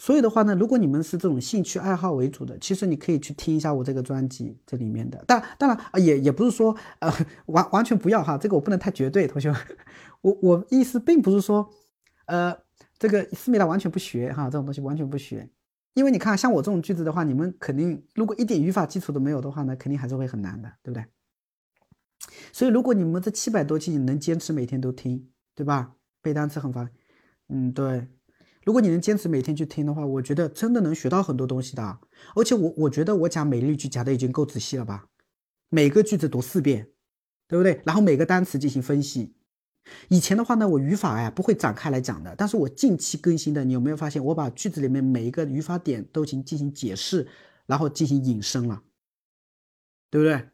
[0.00, 5.22] 所以的话呢，如果你们是这种兴趣爱好为主的，其实你可以去听一下我这个专辑这里面的。
[5.26, 7.12] 当当然啊，也也不是说呃
[7.44, 9.60] 完完全不要哈，这个我不能太绝对，同学们，
[10.22, 11.68] 我我意思并不是说
[12.24, 12.56] 呃
[12.98, 15.46] 这个思密达完全不学哈，这种东西完全不学，
[15.92, 21.04] 因为你看像我这种句子的话，你们肯定如果一点语法基础都没有的话呢，肯定还是会很难的，对不对？
[22.54, 25.92] 所以如果你们这七百多期你能坚持每天都听，对吧？
[26.22, 26.88] 背单词很烦，
[27.50, 28.08] 嗯，对。
[28.64, 31.98] 如果你能坚持每天去听的话，我觉得真的能学到很多东西的。
[32.36, 35.06] 而且我我觉得我讲每日句讲的已经够仔细了吧？
[35.70, 36.90] 每个句子读四遍，
[37.48, 37.80] 对不对？
[37.86, 39.34] 然后每个单词进行分析。
[40.08, 42.34] 以前的话呢，我语法哎不会展开来讲的。
[42.36, 47.26] 但是我近期更新的，你有没有发现我把句子里面每一个语法点都进进行解释，
[47.66, 48.82] 然后进行引申了，
[50.10, 50.50] 对不对？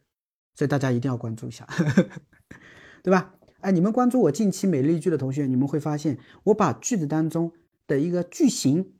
[0.54, 1.66] 所以大家一定要关注一下，
[3.02, 3.34] 对吧？
[3.60, 7.52] 哎，你们关注我近期每日一句的同学，你们会发现我把句子当中。
[7.86, 8.94] 的一个句型，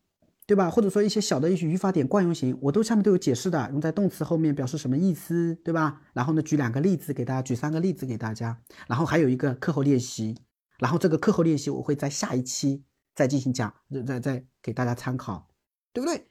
[0.46, 0.70] 对吧？
[0.70, 6.02] 或者说一些小的一些语法点惯用型，我都下面都有解释的，用在动词后面表示什么意思，对吧？
[6.12, 10.36] 然后呢，举两个例子给大家，举三个例子给大家，然后还有一个课后练习，
[10.78, 12.84] 然后这个课后练习我会在下一期
[13.14, 13.74] 再进行讲，
[14.06, 15.48] 再再给大家参考，
[15.92, 16.26] 对不对？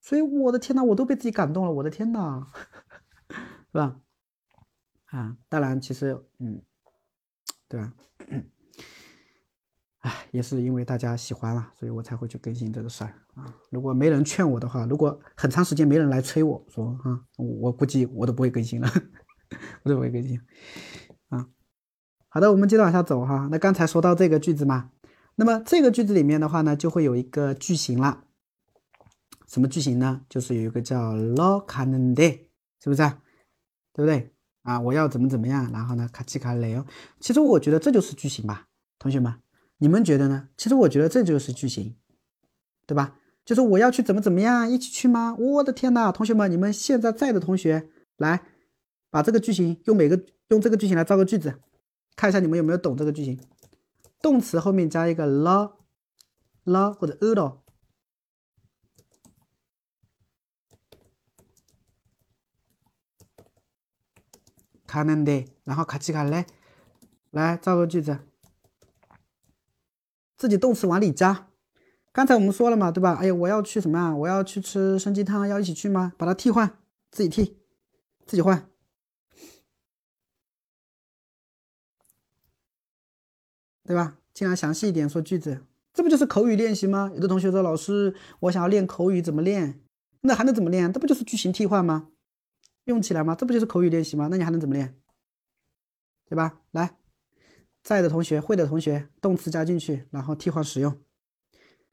[0.00, 2.46] 所以我的天呐，我都被自己感动了，我的天呐，
[3.72, 4.00] 是吧？
[5.06, 6.62] 啊，当然，其实，嗯，
[7.68, 7.92] 对吧？
[10.30, 13.54] 也是因为大家喜欢了，所以我才会去更新这个事儿啊。
[13.70, 18.88] 如果没人劝我的话，如果很长时间没人来催我说啊，我估计我都不会更新了，
[19.84, 20.40] 我都不会更新
[21.28, 21.48] 啊。
[22.28, 23.48] 好的，我们接着往下走哈。
[23.50, 24.90] 那刚才说到这个句子嘛，
[25.36, 28.24] 那么这个句子里面的话呢，就会有一个句型了。
[29.46, 30.22] 什么句型呢？
[30.28, 32.48] 就是有一个叫 lo can day”，
[32.82, 33.02] 是不是？
[33.92, 34.80] 对不对啊？
[34.80, 36.84] 我要怎么怎么样，然后呢，卡奇卡雷哦。
[37.20, 38.66] 其实我觉得这就是句型吧，
[38.98, 39.32] 同学们。
[39.78, 40.48] 你们觉得呢？
[40.56, 41.96] 其实我觉得这就是句型，
[42.86, 43.18] 对吧？
[43.44, 45.36] 就是我要去怎么怎么样，一起去吗？
[45.38, 48.42] 我的天呐，同学们，你们现在在的同学，来
[49.10, 51.60] 把这个句型，用每个，用这个句型来造个句子，
[52.16, 53.38] 看一下你们有没有懂这个句型。
[54.22, 55.76] 动词后面加一个了
[56.64, 57.62] 了或者了了。
[65.64, 66.46] 然后卡奇卡来
[67.30, 68.18] 来造个句子。
[70.36, 71.48] 自己动词往里加。
[72.12, 73.14] 刚才我们说了嘛，对吧？
[73.20, 74.16] 哎呀，我要去什么啊？
[74.16, 76.12] 我要去吃参鸡汤，要一起去吗？
[76.16, 76.78] 把它替换，
[77.10, 77.58] 自己替，
[78.24, 78.70] 自己换，
[83.84, 84.18] 对吧？
[84.32, 87.10] 尽量详细一点说句子，这不就是口语练习吗？
[87.14, 89.80] 有的同学说，老师，我想要练口语，怎么练？
[90.22, 90.92] 那还能怎么练？
[90.92, 92.08] 这不就是句型替换吗？
[92.84, 93.34] 用起来吗？
[93.34, 94.28] 这不就是口语练习吗？
[94.30, 94.98] 那你还能怎么练？
[96.28, 96.60] 对吧？
[96.70, 96.96] 来，
[97.86, 101.00] 在的同学，会的同学，动词加进去，然后替换使用。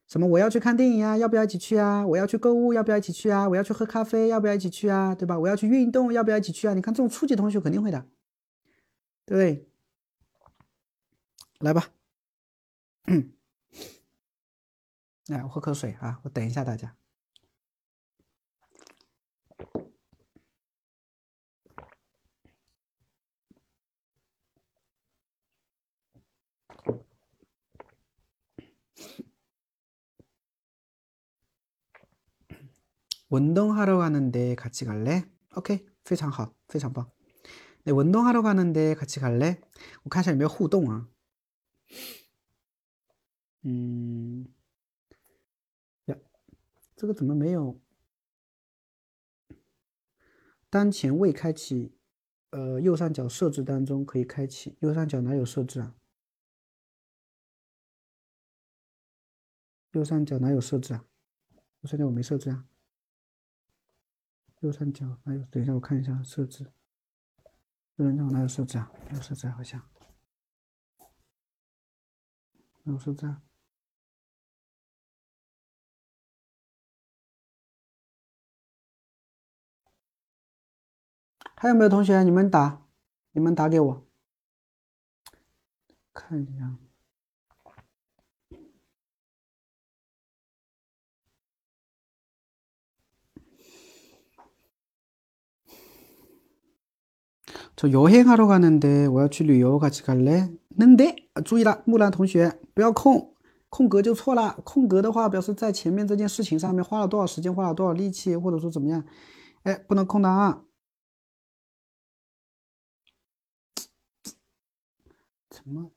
[0.08, 0.26] 什么？
[0.26, 2.04] 我要去看电影呀，要不要一起去啊？
[2.08, 3.48] 我要去购物，要不要一起去啊？
[3.48, 5.14] 我要去喝咖啡，要不要一起去啊？
[5.14, 5.38] 对吧？
[5.38, 6.74] 我要去运动，要不要一起去啊？
[6.74, 8.08] 你看这种初级同学肯定会的，
[9.28, 9.70] 对不对？
[11.60, 11.90] 来吧，
[13.06, 13.32] 嗯
[15.30, 16.96] 来，我喝口水啊，我等一下大家。
[33.31, 35.29] 运动하러가는데같이갈 래？
[35.51, 37.11] OK，非常好，非常棒。
[37.83, 39.59] 那运动하러가는데같이갈 래？
[40.03, 41.09] 我看一下有没有互动啊？
[43.63, 44.47] 嗯，
[46.07, 46.17] 呀，
[46.97, 47.79] 这个怎么没有？
[50.71, 51.95] 当前未开启，
[52.51, 54.79] 呃，右上角设置当中可以开启。
[54.81, 55.95] 右上角哪有设置啊？
[59.94, 61.06] 右上角哪有设置啊？
[61.82, 62.66] 右上角我没设置啊。
[64.60, 65.44] 右上角哪有？
[65.46, 66.72] 等一下，我看一下设置。
[67.98, 68.92] 右上角哪有设置啊？
[69.10, 69.88] 没有设置好像。
[72.82, 73.44] 没有设置啊。
[81.56, 82.24] 还有没有同学？
[82.24, 82.88] 你们打，
[83.32, 84.08] 你们打给我，
[86.14, 86.76] 看一下。
[97.83, 100.57] 저여행하러가는데我要去旅游，같이갈 래？
[100.77, 103.35] 能的，注意了，木兰同学不要空，
[103.69, 104.61] 空格就错了。
[104.65, 109.05] 空格的话表示在前面这件事情上面花了多少时间，花了多少力气，或者说怎么样？
[109.65, 110.63] 哎，不能空的啊！
[115.51, 115.91] 怎么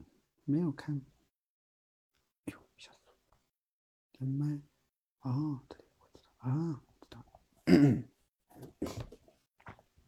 [0.46, 1.02] 没有看？
[2.46, 3.14] 哟，吓死我！
[4.18, 4.62] 连麦？
[5.22, 7.24] 哦，对，我知道啊，知道。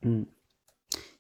[0.02, 0.26] 嗯。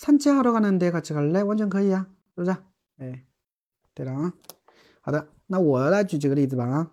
[0.00, 1.42] 산책하러 가는데 같이 갈래?
[1.42, 2.08] 완전 可以啊。
[3.94, 4.32] 对了，
[5.46, 6.66] 那我来举几个例子吧。
[6.66, 6.90] 啊，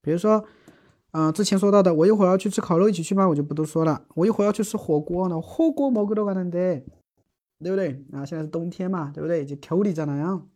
[0.00, 0.46] 比如说，
[1.12, 3.28] 嗯、呃，之前说到的，我一会儿要去吃烤肉，一起去吗？
[3.28, 4.06] 我就不多说了。
[4.14, 5.40] 我一会儿要去吃火锅呢。
[5.40, 6.84] 火锅먹으러가는데，
[7.62, 8.04] 对不对？
[8.12, 9.44] 啊，现在是冬天嘛，对不对？
[9.44, 10.48] 이제겨울이잖아요。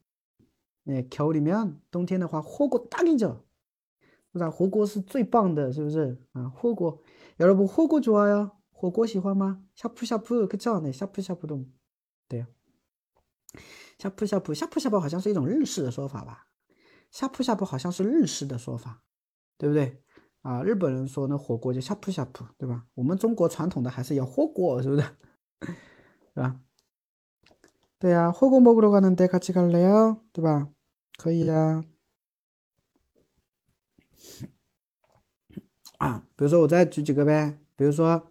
[0.85, 2.87] 네，겨울이면冬天的话，火锅
[4.87, 6.16] 是最棒的，是不是？
[6.33, 7.03] 啊，火锅，
[7.39, 8.53] 여러분火锅좋아요？
[8.83, 9.65] 火锅喜欢吗？
[9.75, 10.93] 샤프샤프可叫呢？
[10.93, 11.66] 샤프샤프 도，
[12.29, 12.47] 对，
[13.99, 16.47] 샤프샤프샤프샤프好像是一种日式的说法吧？
[17.11, 19.03] 샤프샤프好像是日式的说法，
[19.57, 20.01] 对不对？
[20.43, 22.87] 啊，日本人说那火锅叫샤프샤프对吧？
[22.95, 25.03] 我们中国传统的还是要火锅，是不是？
[26.35, 26.61] 是吧？
[27.99, 30.20] 对呀，火锅먹으러가는데같이갈래 요？
[30.33, 30.69] 对吧？
[31.16, 31.85] 可以呀。
[35.99, 38.31] 啊，比如说我再举几个呗，比如说。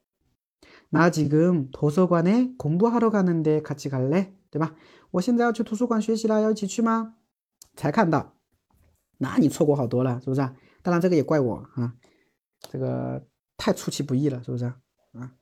[0.90, 4.32] 나 지금 도서관에 공부하러 가는데 같이 갈래?
[4.50, 4.74] 对吧？
[5.10, 7.16] 我现在要去图书馆学习啦，要一起去吗？
[7.74, 8.34] 才看到，
[9.18, 10.40] 那你错过好多了，是不是？
[10.82, 11.94] 当然这个也怪我啊，
[12.70, 14.66] 这个太出其不意了，是不是？
[15.12, 15.32] 啊，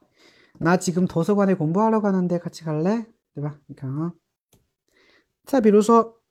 [0.59, 3.07] 나 지금 도서관에 공부하러 가는데 같이 갈래?
[3.35, 3.61] 对吧？
[3.67, 4.15] 你看啊，
[5.45, 6.23] 再比如说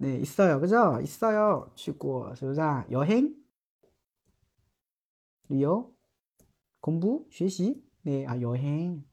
[0.00, 2.84] 네있어요그죠있어요去过是不是啊？
[2.90, 3.34] 여행
[5.48, 5.94] 旅游
[6.80, 9.04] 공부学习네아여행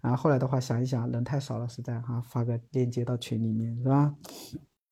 [0.00, 4.14] 然后后来的话想一想，人太少了，实在哈，发个链接到群里面是吧？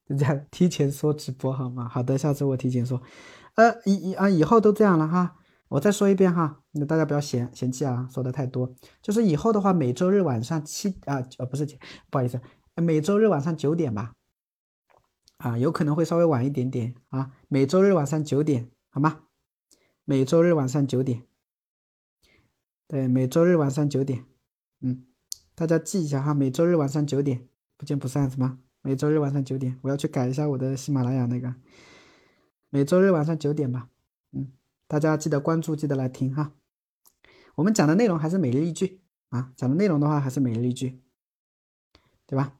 [0.06, 1.88] 就这样提前说直播好吗？
[1.88, 3.02] 好的，下次我提前说。
[3.54, 5.36] 呃，以以啊，以后都这样了哈。
[5.68, 8.74] 我再说一遍哈，那大家不要嫌嫌弃啊，说的太多。
[9.02, 11.66] 就是以后的话，每周日晚上七啊，呃不是，
[12.10, 12.40] 不好意思，
[12.76, 14.14] 每周日晚上九点吧。
[15.38, 18.70] 啊，有可能会稍微晚一点点啊，每周日晚上九点。
[18.90, 19.20] 好吗？
[20.06, 21.24] 每周日晚上九点，
[22.88, 24.24] 对，每周日晚上九点，
[24.80, 25.04] 嗯，
[25.54, 28.58] 大家记一下哈，每周日晚上九点，不见不散是吗？
[28.82, 31.54] 每周日晚上九点，我要去改一下我的喜马拉雅那个，
[32.70, 33.88] 每周日晚上九点吧，
[34.32, 34.52] 嗯，
[34.86, 36.52] 大家记得关注，记得来听哈。
[37.56, 39.00] 我们讲的内容还是每日一句
[39.30, 41.02] 啊，讲的内容的话还是每日一句，
[42.24, 42.54] 对吧？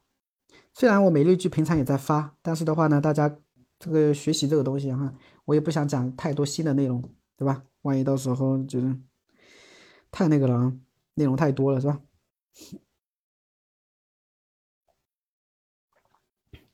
[0.75, 3.39] 虽然我每日一句平常也在发，但是的话呢，大家
[3.79, 5.15] 这个学习这个东西哈。
[5.45, 7.03] 我也不想讲太多新的内容，
[7.37, 7.65] 对吧？
[7.83, 8.97] 万一到时候觉得
[10.11, 10.77] 太那个了啊，
[11.15, 12.01] 内容太多了，是吧？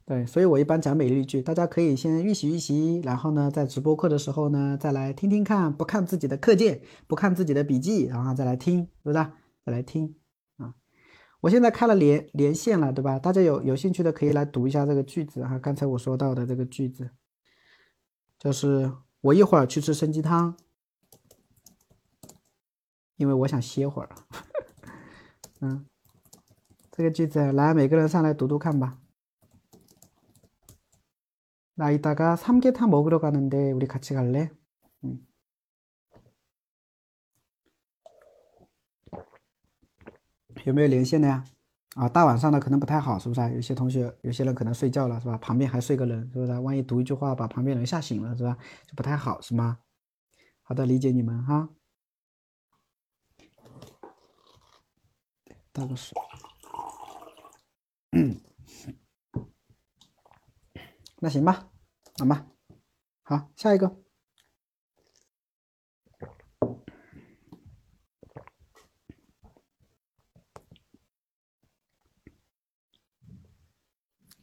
[0.07, 9.27] 对，所以我一般讲每日一句，大家可以先预习预习，然后呢，在直播课的时候呢，再来听听看，不看自己的课件，不看自己的笔记，然后再来听，对不对？
[9.65, 10.15] 再来听
[10.59, 10.75] 啊！
[11.41, 13.19] 我现在开了连连线了，对吧？
[13.19, 17.11] 大家有有兴趣的可以来读一下这个句子哈，刚才我说到的这个句子。
[18.39, 18.93] 就是
[19.23, 20.55] 我一会儿去吃参鸡汤，
[23.17, 24.15] 因为我想歇会儿。
[25.64, 25.86] 嗯，
[26.92, 28.98] 这个句子来，每个人上来读读看吧。
[31.76, 34.50] 나이따가삼계탕먹으러가는데우리같이갈 래？
[35.02, 35.22] 嗯，
[40.66, 41.44] 有没有连线的呀？
[41.96, 43.50] 啊，大晚上的可能不太好，是不是啊？
[43.50, 45.38] 有些同学，有些人可能睡觉了，是吧？
[45.38, 46.60] 旁边还睡个人，是不是？
[46.60, 48.58] 万一读一句话把旁边人吓醒了，是吧？
[48.86, 49.80] 就不太好，是吗？
[50.62, 51.70] 好的，理解你们哈。
[55.75, 56.17] 倒个水。
[58.13, 58.41] 嗯，
[61.19, 61.69] 那行吧，
[62.17, 62.47] 好吧，
[63.25, 64.01] 好，下一个。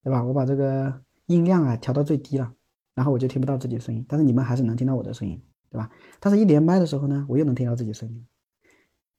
[0.03, 0.23] 对吧？
[0.23, 2.53] 我把这个音量啊调到最低了，
[2.95, 5.91] 然后我就听不到自己的声音，但是你们还是能听到我的声音，对吧？
[6.19, 8.27] 但是一连麦的时候呢，我又能听到自己声音，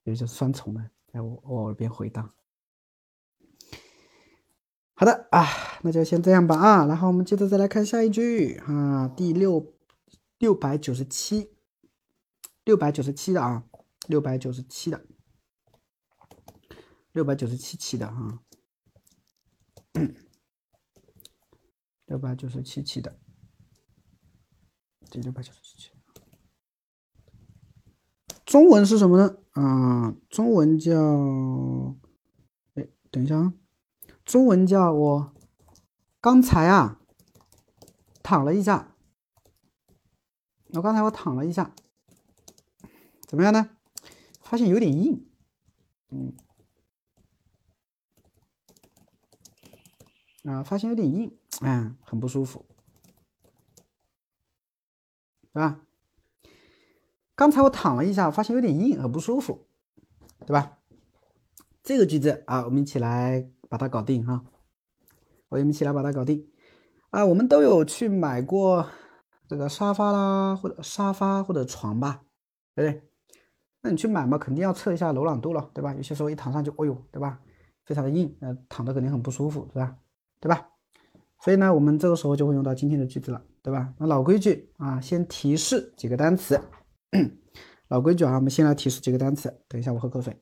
[0.05, 2.34] 所以就是双重的 在我我耳边回荡。
[4.96, 5.48] 好的啊，
[5.82, 9.74] 那就先这样吧啊，然后我们接着再来看下一句啊，第六
[10.38, 11.56] 六百九十七，
[12.66, 13.64] 六百九十七的啊，
[14.10, 15.06] 六百九十七的，
[17.14, 18.42] 六百九十七期的啊，
[22.08, 23.18] 六百九十七期的，
[25.10, 25.92] 第六百九十七期，
[28.46, 29.38] 中文是什么呢？
[29.56, 30.94] 啊，中文叫，
[32.74, 33.54] 哎，等一下啊。
[34.26, 35.34] 中文叫我
[36.20, 37.00] 刚才啊
[38.22, 38.96] 躺了一下，
[40.74, 41.74] 我刚才我躺了一下，
[43.22, 43.70] 怎么样呢？
[44.42, 45.26] 发现有点硬，
[46.10, 46.36] 嗯，
[50.44, 52.66] 啊，发现有点硬，啊，很不舒服，
[55.54, 55.85] 对吧？
[57.36, 59.68] 刚才我躺了一下，发现有点硬，很不舒服，
[60.46, 60.80] 对吧？
[61.84, 63.50] 这个句子啊，我们一起来。
[63.68, 64.46] 把它搞定哈，
[65.50, 66.48] 我们一起来把它搞定
[67.10, 67.26] 啊！
[67.26, 68.88] 我们都有去买过
[69.50, 72.22] 这个沙发啦，或者沙发或者床吧，
[72.76, 73.04] 对不对？
[73.82, 75.94] 那你去买嘛，肯定要测一下柔软度了，对吧？
[75.96, 77.40] 有些时候一躺上就，哦呦，对吧？
[77.86, 79.98] 非常的硬，呃，躺着肯定很不舒服，是吧？
[80.40, 80.70] 对吧？
[81.42, 83.94] 所以呢，我们这个时候就会用到今天的句子了，对吧？
[83.98, 86.62] 那老规矩啊，先提示几个单词，
[87.88, 89.64] 老规矩啊，我们先来提示几个单词。
[89.68, 90.42] 等一下，我喝口水。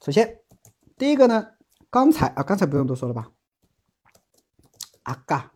[0.00, 0.40] 首先，
[0.96, 1.56] 第一个呢，
[1.90, 3.32] 刚才啊，刚才不用多说了吧？
[5.02, 5.52] 阿嘎，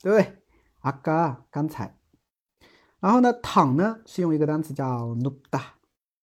[0.00, 0.42] 对不对？
[0.80, 1.98] 阿嘎，刚才。
[3.00, 5.62] 然后呢，躺呢是用一个单词叫 nuda，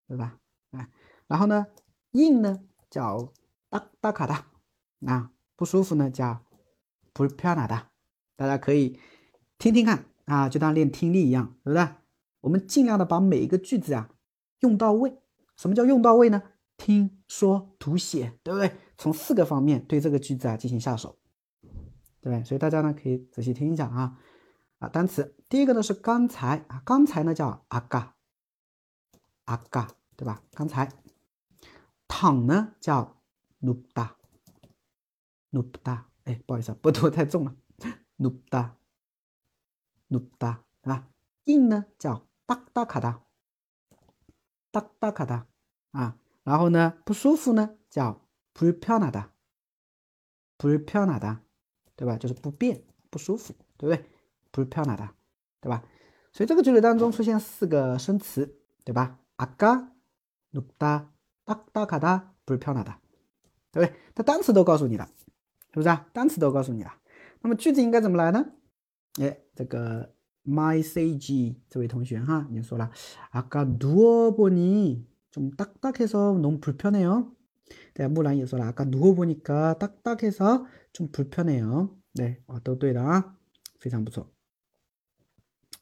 [0.08, 0.40] 对吧？
[0.72, 0.90] 哎，
[1.28, 1.68] 然后呢，
[2.12, 3.34] 硬呢叫
[3.70, 4.48] 达达卡达，
[5.06, 6.46] 啊，不舒服呢叫
[7.14, 7.90] 不漂亮的。
[8.38, 9.00] 大家可以
[9.57, 11.88] 听听看啊，就当练听力一样，对不对？
[12.41, 14.10] 我们尽量的把每一个句子啊
[14.60, 15.18] 用到位。
[15.56, 16.44] 什么叫用到位呢？
[16.77, 18.76] 听说读写，对不对？
[18.98, 21.18] 从四个方面对这个句子啊进行下手，
[22.22, 22.44] 对不对？
[22.44, 24.19] 所以大家呢可以仔细听一下啊
[24.80, 28.15] 啊单词，第一个呢是刚才啊，刚才呢叫阿嘎
[29.45, 29.88] 阿嘎，
[30.18, 30.44] 对吧？
[30.52, 30.91] 刚才
[32.07, 33.22] 躺呢叫
[33.60, 34.18] 努达
[35.52, 37.56] 努达，哎，不好意思，不读太重了，
[38.18, 38.76] 努达
[40.09, 41.09] 努达，对吧？
[41.45, 43.23] 硬呢叫哒哒卡哒
[44.71, 45.47] 哒哒卡哒
[45.93, 46.17] 啊。
[46.43, 49.29] 然后呢，不舒服呢，叫불편하 다，
[50.59, 51.41] 불편하 다，
[51.97, 52.17] 对吧？
[52.17, 54.05] 就是不便、不舒服，对不对？
[54.51, 55.11] 불편하 다，
[55.61, 55.85] 对吧？
[56.33, 59.19] 所以这个句子当中出现四个生词，对吧？
[59.37, 59.91] 아까눕
[60.79, 61.09] 다，
[61.45, 62.99] 딱딱하 다， 불편하 다，
[63.71, 63.95] 对不对？
[64.15, 65.09] 它单词都告诉你了，
[65.69, 66.09] 是不是啊？
[66.12, 66.99] 单词都告诉你了。
[67.43, 68.53] 那么句子应该怎么来呢？
[69.21, 70.15] 哎，这个
[70.45, 72.91] my c g 这位同学哈，你说了，
[73.33, 75.07] 아까누워보 니。
[75.33, 77.33] 좀 딱딱해서 너무 불편해요.
[77.95, 81.97] 네, 무란 예서 아까 누워보니까 딱딱해서 좀 불편해요.
[82.15, 83.37] 네, 어, 都对的啊，
[83.79, 84.27] 非常不错。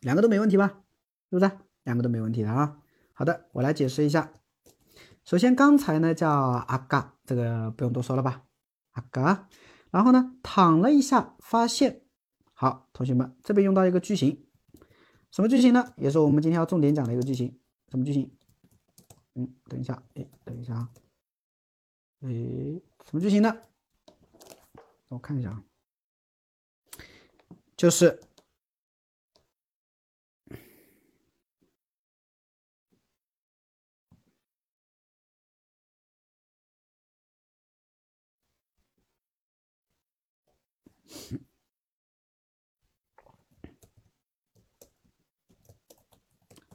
[0.02, 0.84] 两个都没问题吧？
[1.30, 1.50] 是不是？
[1.84, 2.78] 两个都没问题的啊。
[3.14, 4.34] 好的，我来解释一下。
[5.24, 6.30] 首先刚才呢叫
[6.68, 8.42] 아까 这个不用多说了吧？
[8.92, 9.46] 아까
[9.90, 12.01] 然后呢躺了一下发现
[12.53, 14.45] 好，同学们这边用到一个句型，
[15.31, 15.93] 什么句型呢？
[15.97, 17.59] 也是我们今天要重点讲的一个句型，
[17.89, 18.31] 什么句型？
[19.35, 20.89] 嗯，等一下，哎，等一下啊，
[22.21, 22.29] 哎，
[23.05, 23.61] 什么句型呢？
[25.09, 25.63] 我看一下啊，
[27.75, 28.19] 就是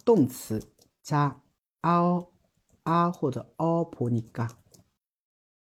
[0.09, 0.73] 动词
[1.03, 1.43] 加
[1.83, 2.33] a o
[2.83, 4.49] 啊或者 o p o n i a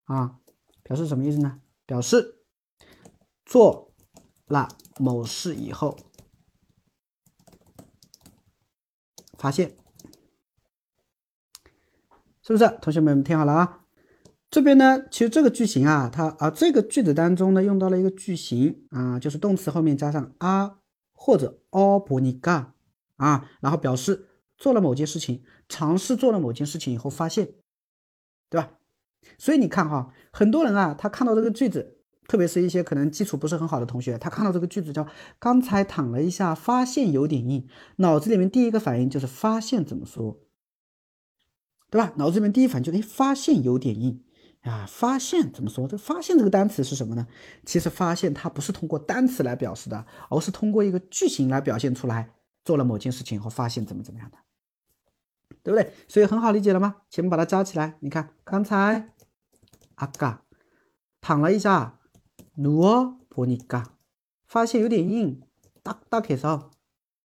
[0.05, 0.39] 啊，
[0.81, 1.59] 表示什么意思呢？
[1.85, 2.39] 表示
[3.45, 3.91] 做
[4.45, 5.97] 了某事以后，
[9.37, 9.75] 发现。
[12.41, 13.85] 是不是同学们听好了啊？
[14.49, 20.77] 这边呢，其实这个句型啊，它啊这个句子当中呢，用到了一个句型啊，就是动词后面加上 a
[21.11, 22.73] 或者 o p o n i a
[23.17, 24.27] 啊，然后表示
[24.59, 27.53] 做了某件事情，尝试做了某件事情以后发现，
[28.49, 28.73] 对吧？
[29.37, 35.07] 所以你看哈，很多人啊，他看到这个句子，特别是一些可能基础不是很好的同学，他看到这个句子叫
[35.39, 37.67] “刚才躺了一下，发现有点硬”，
[37.97, 40.39] 脑子里面第一个反应就是发现怎么说，
[41.89, 42.13] 对吧？
[42.17, 44.23] 脑子里面第一反应就是哎，发现有点硬
[44.61, 45.87] 啊，发现怎么说？
[45.87, 47.27] 这发现这个单词是什么呢？
[47.65, 52.33] 其实发现它不是通过单词来表示的，而是通过一个句型来表现出来，
[52.63, 54.37] 做了某件事情以后发现怎么怎么样的。
[55.62, 55.92] 对不对？
[56.08, 56.96] 所以很好理解了吗？
[57.08, 59.12] 前面把它加起来，你看刚才
[59.94, 60.42] 阿嘎
[61.20, 61.98] 躺了一下，
[62.56, 63.84] 누워보니 까，
[64.46, 65.40] 发现有点硬，
[65.82, 66.70] 딱딱해서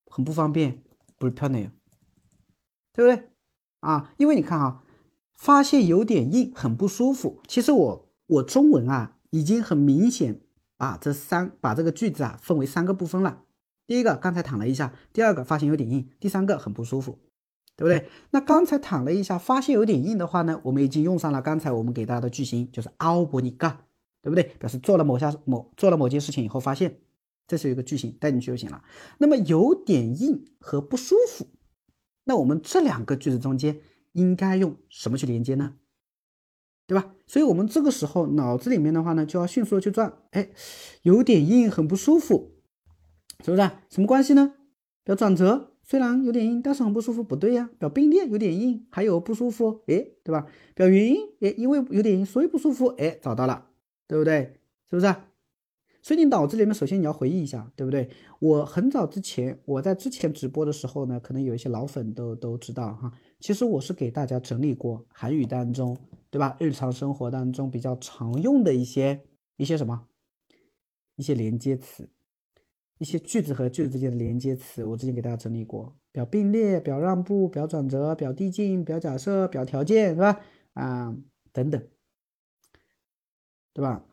[0.06, 0.82] 很不方便，
[1.18, 1.70] 불편해 요，
[2.92, 3.28] 对不对？
[3.80, 4.82] 啊，因为你看啊，
[5.34, 7.42] 发现有点硬，很不舒服。
[7.46, 10.40] 其实我我中文啊，已经很明显
[10.76, 13.44] 把这三把这个句子啊分为三个部分了。
[13.86, 17.18] 第一个刚才躺了一下，第二个发现有点硬，第三个很不舒服。
[17.75, 18.07] 对不对？
[18.31, 23.75] 那刚才躺了一下，发现有点硬的话呢，我们已经用上了刚才我们给大家的句型，就是，啊，不，ga”，，
[24.21, 24.43] 对不对？
[24.59, 26.99] 表示做了某下，某，做了某件事情以后发现。
[27.45, 28.81] 这是一个句型，带进去就行了。
[29.17, 31.47] 那么有点硬和不舒服，
[32.23, 33.81] 那我们这两个句子中间
[34.13, 35.73] 应该用什么去连接呢？
[36.87, 40.51] 对吧，所以我们这个时候脑子里面的话呢，就要迅速的去转，哎，
[41.01, 42.53] 有点硬，很不舒服，
[43.43, 43.71] 是不是？
[43.89, 44.53] 什么关系呢？
[45.05, 45.72] 要转折。
[45.83, 47.69] 虽然有点硬，但是很不舒服，不对呀。
[47.77, 50.47] 表并列有点硬，还有不舒服，哎，对吧？
[50.73, 53.67] 表原因，哎，因为有点硬，所以不舒服，哎，找到了，
[54.07, 54.59] 对不对？
[54.89, 55.13] 是不是？
[56.01, 58.09] 所以你脑子里面首先你要回忆一下，对不对？
[58.39, 63.11] 我很早之前，我在之前直播的时候呢，可能有一些老粉都都知道哈。
[63.39, 65.97] 其实我是给大家整理过韩语当中，
[66.29, 66.55] 对吧？
[66.59, 69.21] 日常生活当中比较常用的一些
[69.57, 70.07] 一些什么
[71.17, 72.09] 一些连接词。
[72.99, 80.39] 一些句子和句子之间的连接词，我之前给大家整理过：表并列、表让步、表转折、表递进、表假设、表条件，是吧？
[80.73, 81.15] 啊，
[81.51, 81.81] 等等，
[83.73, 84.05] 对吧？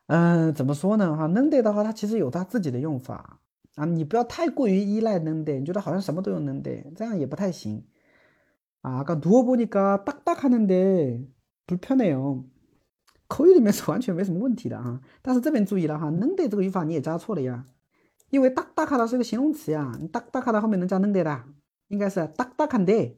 [0.08, 1.16] 嗯，怎么说呢？
[1.16, 3.40] 哈，能得的话，它其实有它自己的用法
[3.76, 3.86] 啊。
[3.86, 7.86] 你不要太过于依赖能得，你觉得好像什么都有能得，这样也不太行
[8.82, 9.04] 啊。
[9.04, 12.44] 刚读보니까딱딱하는데불편해 요。
[13.28, 15.02] 口语里面是完全没什么问题的啊。
[15.22, 17.66] 但是这边注意了哈，能得这个语法你也加错了呀，
[18.30, 21.44] 因为딱딱하다是个形容词呀，你딱딱하다后面能加能得的，
[21.88, 23.16] 应该是딱딱한 데。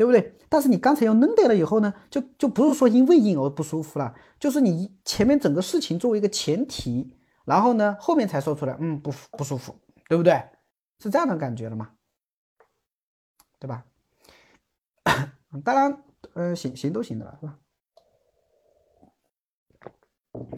[0.00, 0.36] 对不对？
[0.48, 9.74] 但是你刚才用能得了以后呢，就就不是说因为硬而不舒服了，就是你前面整个事情作为一个前提，然后呢后面才说出来，嗯，不不舒服，
[10.08, 10.42] 对不对？
[10.98, 11.90] 是这样的感觉了嘛？
[13.58, 13.84] 对吧？
[15.64, 16.04] 当然，
[16.34, 17.58] 呃，行行都行的了，是吧？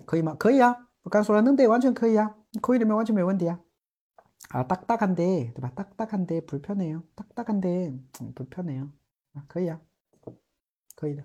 [0.05, 0.34] 可以吗？
[0.38, 3.60] 可以啊，我刚说了能得完全可以啊，口语里面完全没问题啊。
[4.50, 5.70] 아, 딱딱한데, 对吧?
[5.74, 7.02] 딱딱한데 불편해요.
[7.14, 7.92] 딱딱한데
[8.22, 8.90] 음, 불편해요.
[9.34, 9.81] 啊,可以啊.
[10.95, 11.23] 可以的。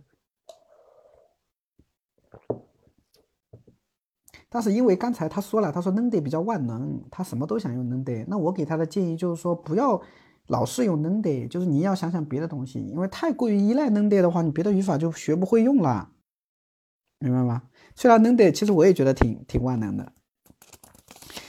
[4.50, 8.24] 但是因为刚才他说了，他说 NDE 比较万能，他什么都想用 NDE，。
[8.28, 10.00] 那我给他的建议就是说，不要
[10.46, 16.10] 老是用 NDE，，就是你要想想别的东西，因为太过于依赖 NDE 的话，你别的语法就学不会用了，
[17.18, 17.64] 明白吗？
[17.94, 20.14] 虽然 NDE，，其实我也觉得挺挺万能的。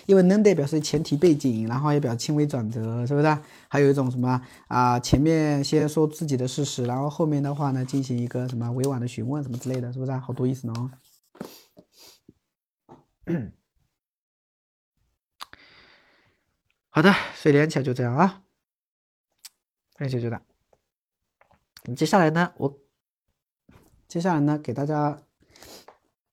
[0.09, 3.37] 因为能得表示前提背景，然后也表示轻微转折，是不是？
[3.67, 4.99] 还有一种什么啊？
[4.99, 10.11] 前面先说自己的事实，然后后面的话呢，进行一个什么委婉的询问什么之类的，是不是？
[10.13, 10.89] 好多意思呢哦。
[16.89, 18.41] 好的，所以连起来就这样啊，
[19.99, 20.43] 连起来就这样。
[21.95, 22.79] 接下来呢，我
[24.07, 25.21] 接下来呢，给大家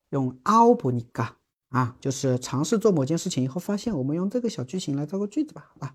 [0.08, 1.36] 用阿布尼嘎。
[1.76, 5.94] 啊，就是尝试做某件事情以后，发现我们用这个小句型来造个句子吧，好吧？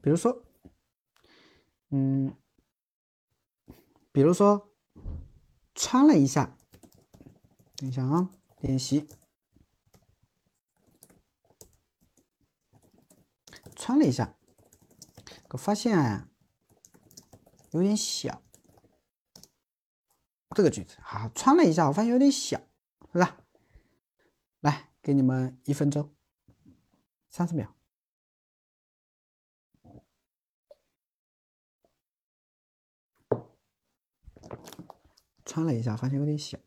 [0.00, 0.44] 比如说，
[1.88, 2.32] 嗯，
[4.12, 4.72] 比如说
[5.74, 6.56] 穿了一下，
[7.74, 8.30] 等一下啊，
[8.60, 9.08] 练习
[13.74, 14.36] 穿了一下，
[15.48, 16.28] 我发现，
[17.72, 18.40] 有点小。
[20.54, 22.60] 这个句子啊，穿了一下，我发现有点小，
[23.12, 23.38] 是吧？
[24.60, 26.12] 来，给你们一分钟，
[27.30, 27.74] 三十秒。
[35.44, 36.58] 穿了一下，发现有点小，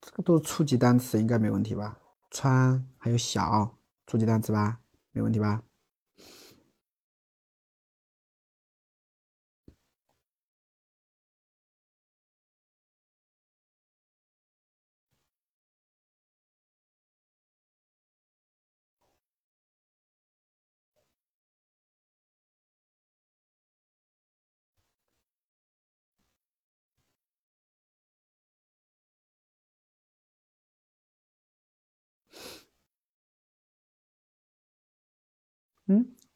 [0.00, 2.00] 这个都是初级单词，应该没问题吧？
[2.30, 4.80] 穿还有小，初级单词吧？
[5.12, 5.62] 没问题吧？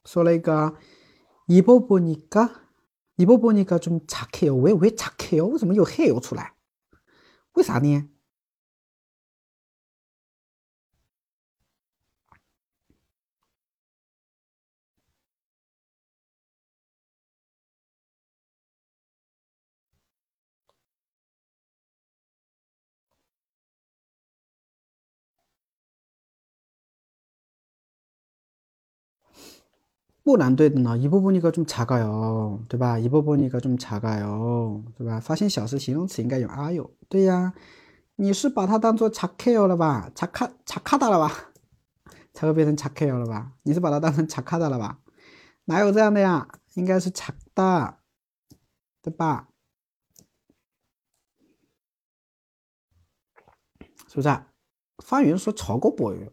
[0.04, 0.74] 소래가
[1.48, 2.62] 입어보니까
[3.18, 4.56] 입어보니까 좀 착해요.
[4.56, 5.46] 왜, 왜 착해요?
[5.46, 6.52] 为什么有 해요 出来?
[7.54, 8.08] 为啥呢?
[30.22, 32.98] 不难对的呢，입어보니까좀작아 요， 对吧？
[32.98, 35.20] 입어보니까좀작아 요， 对吧？
[35.20, 37.54] 发现小是形容词应该用아 요， 对呀。
[38.18, 40.10] 你是把它当做착해요了吧？
[40.14, 41.52] 착하착하다了吧？
[42.32, 43.52] 才会变成착해요了吧？
[43.62, 45.00] 你是把它当成착하다了吧？
[45.66, 46.48] 哪有这样的呀？
[46.74, 47.96] 应该是착 다，
[49.02, 49.48] 对吧？
[54.08, 54.28] 是不是？
[55.04, 56.32] 发源说超过보 요，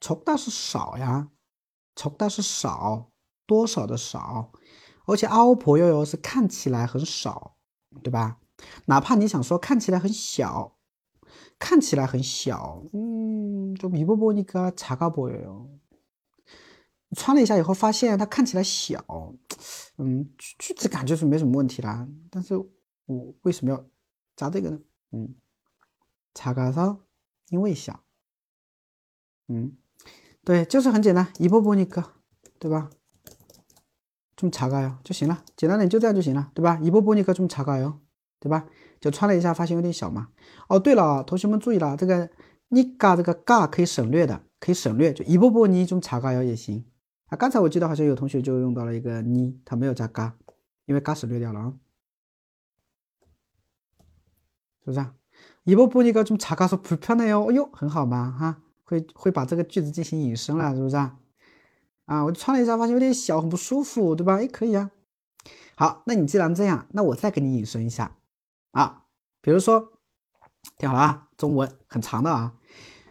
[0.00, 1.28] 超大是少呀。
[1.97, 3.09] 从大是少，
[3.47, 4.51] 多少的少，
[5.07, 7.57] 而且阿欧婆悠悠是看起来很少，
[8.03, 8.39] 对吧？
[8.85, 10.77] 哪怕你想说看起来很小，
[11.57, 15.69] 看起来很小，嗯，就米波波尼个查高波悠悠，
[17.15, 19.03] 穿了一下以后发现它看起来小，
[19.97, 22.55] 嗯，句子感觉是没什么问题啦，但是
[23.07, 23.85] 我为什么要
[24.35, 24.79] 加这个呢？
[25.13, 25.35] 嗯，
[26.35, 26.99] 查高上
[27.49, 28.03] 因为小，
[29.47, 29.75] 嗯。
[30.47, 32.01] 对，就是很简单，一步步你个，
[32.57, 32.89] 对吧？
[34.33, 36.79] 这么查个哟就行了，简单点就这样就行了，对吧？
[36.81, 37.99] 一步步你个这么查个哟，
[38.39, 38.65] 对吧？
[39.01, 40.29] 就穿了一下，发现有点小嘛。
[40.69, 42.29] 哦，对了，同学们注意了，这个
[42.69, 46.85] 你嘎这个嘎可以省略的，可以省略，就一步步你这么查个哟也行。
[47.25, 50.37] 啊，刚才我记得好像有同学就用到了一个你，他没有加嘎，
[50.85, 51.73] 因为嘎省略掉了啊，
[54.85, 55.05] 是不是？
[55.65, 58.61] 一步步你个这么查个说不漂亮哟，哎呦，很好嘛哈。
[58.87, 61.19] 会会把这个句子进行引申了，是不是啊？
[62.05, 64.37] 啊，我穿了一下，发现有点小，很不舒服，对吧？
[64.37, 64.91] 哎，可以啊。
[65.75, 68.15] 好，那你既然这样，那我再给你引申一下
[68.71, 69.03] 啊。
[69.41, 69.91] 比如说，
[70.77, 72.55] 听好了啊，中文很长的啊，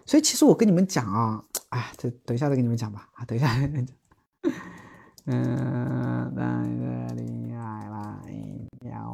[0.07, 3.11] 所以其实我跟你们讲啊，哎，这等一下再跟你们讲吧。
[3.12, 3.48] 啊，等一下。
[5.28, 9.12] 嗯，那个厉害了，一条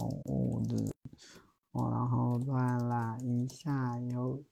[1.72, 4.44] 我然后转了一下又。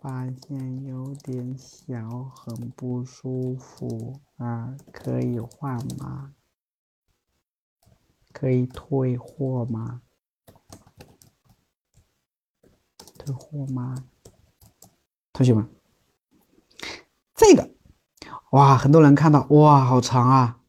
[0.00, 4.74] 发现有点小，很不舒服啊！
[4.90, 6.32] 可以换吗？
[8.32, 10.00] 可以退货吗？
[13.18, 13.94] 退货吗？
[15.34, 15.68] 同学们，
[17.34, 17.70] 这个，
[18.52, 20.60] 哇，很多人看到，哇，好长啊！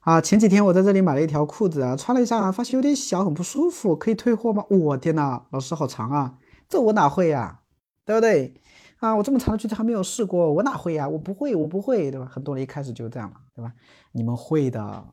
[0.00, 4.66] 啊，前几天我在这里买了一条裤子啊，穿了一下，发现有点小，很不舒服，可以退货吗？
[4.68, 6.38] 我天呐，老师好长啊，
[6.68, 7.62] 这我哪会呀，
[8.08, 8.54] 对不对？
[9.00, 11.06] 啊，我这么长的句子还没有试过，我哪会呀？
[11.06, 12.24] 我不会，我不会，对吧？
[12.24, 13.74] 很多人一开始就这样嘛，对吧？
[14.12, 15.12] 你们会的，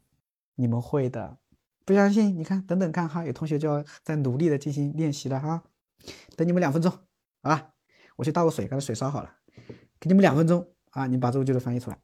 [0.55, 1.37] 你们会的，
[1.83, 2.37] 不相信？
[2.37, 5.61] 你看，等等看哈，有同学就要在努力的进行练习了哈，
[6.37, 7.73] 等你们两分钟，好吧？
[8.15, 9.29] 我去倒个水，把水烧好了，
[9.99, 11.99] 给你们两分钟啊，你把这个句子翻译出来。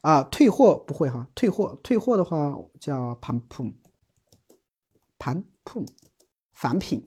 [0.00, 3.72] 啊，退货不会哈，退货退货的话叫盘铺，
[5.16, 5.86] 盘铺，
[6.52, 7.06] 返品，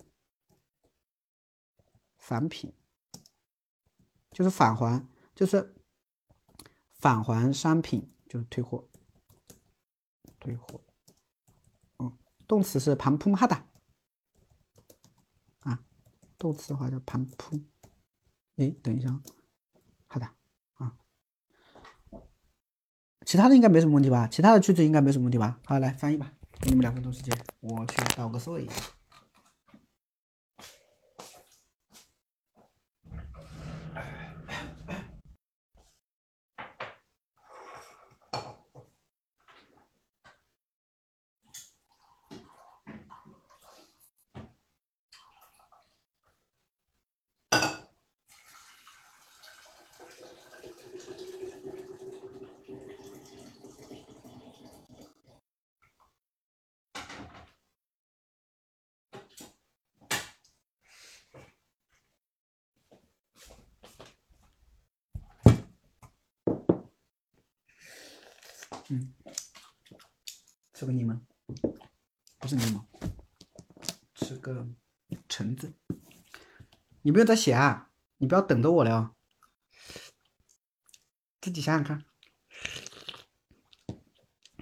[2.26, 2.72] 返品，
[4.32, 5.06] 就是返还，
[5.36, 5.76] 就是
[6.94, 8.88] 返还商品，就是退货，
[10.40, 10.80] 退货，
[12.00, 12.18] 嗯，
[12.48, 13.68] 动词是盘铺哈达，
[15.60, 15.84] 啊，
[16.38, 17.60] 动词的话叫盘铺，
[18.56, 19.20] 哎，等一下，
[20.08, 20.26] 好的
[20.76, 20.98] 啊。
[23.26, 24.30] 其他的应该没什么问题吧？
[24.30, 25.60] 其他的句子应该没什么问题吧？
[25.66, 28.66] 好，来翻译吧，给你们两分钟时间，我去倒个水。
[68.94, 69.12] 嗯，
[70.72, 71.20] 吃个柠檬，
[72.38, 72.86] 不是柠檬，
[74.14, 74.68] 吃个
[75.28, 75.74] 橙子。
[77.02, 79.16] 你不用再写啊，你不要等着我了，
[81.42, 82.06] 自己想想看。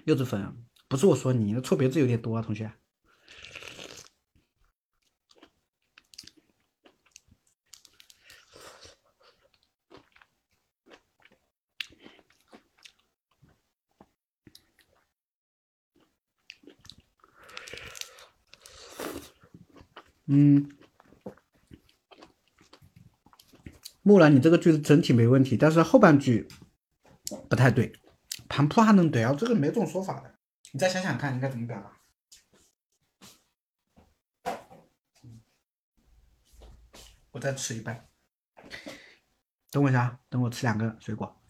[0.06, 2.72] 柚子粉，不是我说你，那错别字有点多啊，同学。
[20.34, 20.66] 嗯，
[24.02, 26.48] 木兰，你这个句子整体没问题，但是后半句
[27.50, 27.92] 不太对。
[28.48, 29.34] 盘铺还能对啊？
[29.38, 30.34] 这个没这种说法的。
[30.72, 31.92] 你再想想看，应该怎么表达？
[37.32, 38.08] 我再吃一半。
[39.70, 41.41] 等我一下，等我吃两个水果。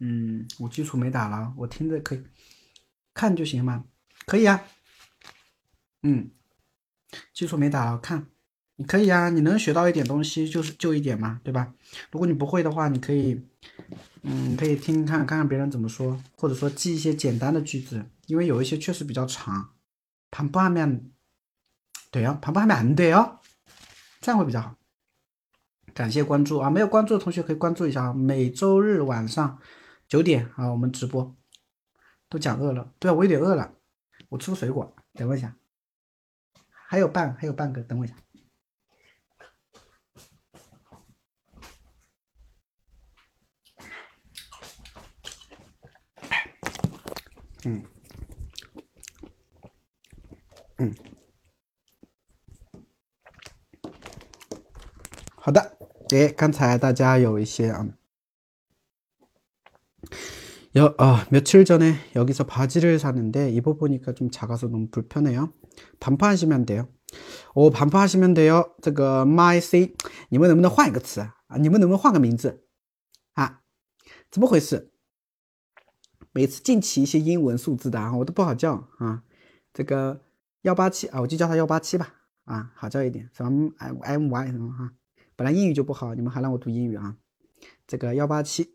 [0.00, 2.22] 嗯，我基础没打了，我听着可以，
[3.12, 3.84] 看就行嘛，
[4.26, 4.62] 可以啊。
[6.02, 6.30] 嗯，
[7.32, 8.26] 基础没打了，看，
[8.76, 11.74] 你可以啊，你能学到一点东西就是就一点嘛，对吧？
[12.12, 13.44] 如果你不会的话，你可以，
[14.22, 19.74] 嗯，可以听看，看看别人怎么说，或者说记一些简单的句子，因为有一些确实比较长。
[20.30, 21.10] 盘不下面，
[22.12, 23.40] 对哦，盘不下面对哦，
[24.20, 24.76] 这样会比较好。
[25.92, 29.58] 感谢关注啊，没有关注的同学可以关注一下啊，每周日晚上。
[30.08, 31.36] 九点啊，我们直播
[32.30, 33.74] 都讲饿了，对啊，我有点饿了，
[34.30, 35.54] 我吃个水果，等我一下，
[36.70, 38.14] 还有半，还有半个，等我一下，
[47.66, 47.84] 嗯，
[50.78, 50.94] 嗯，
[55.36, 55.76] 好的，
[56.14, 57.86] 哎，刚才大家有一些啊。
[60.75, 65.53] 여, 아, 며칠 전에 여기서 바지를 샀는데 입어보니까 좀 작아서 너무 불편해요.
[65.99, 66.87] 반품하시면 돼요.
[67.53, 68.73] 오, 반품하시면 돼요.
[68.81, 69.95] 这个 my c
[70.29, 71.35] 你们能不能换个词啊？
[71.59, 72.65] 你们能不能换个名字
[73.33, 73.61] 啊？
[74.31, 79.21] 这个187是英文数字的啊，我都不好叫啊。
[79.73, 80.23] 这个
[80.63, 82.15] 187吧，
[82.45, 84.91] 啊，好叫一点，什么 M Y 什么哈，
[85.35, 87.15] 本来英语就不好，你们还让我读英语啊。
[87.85, 88.69] 这个187。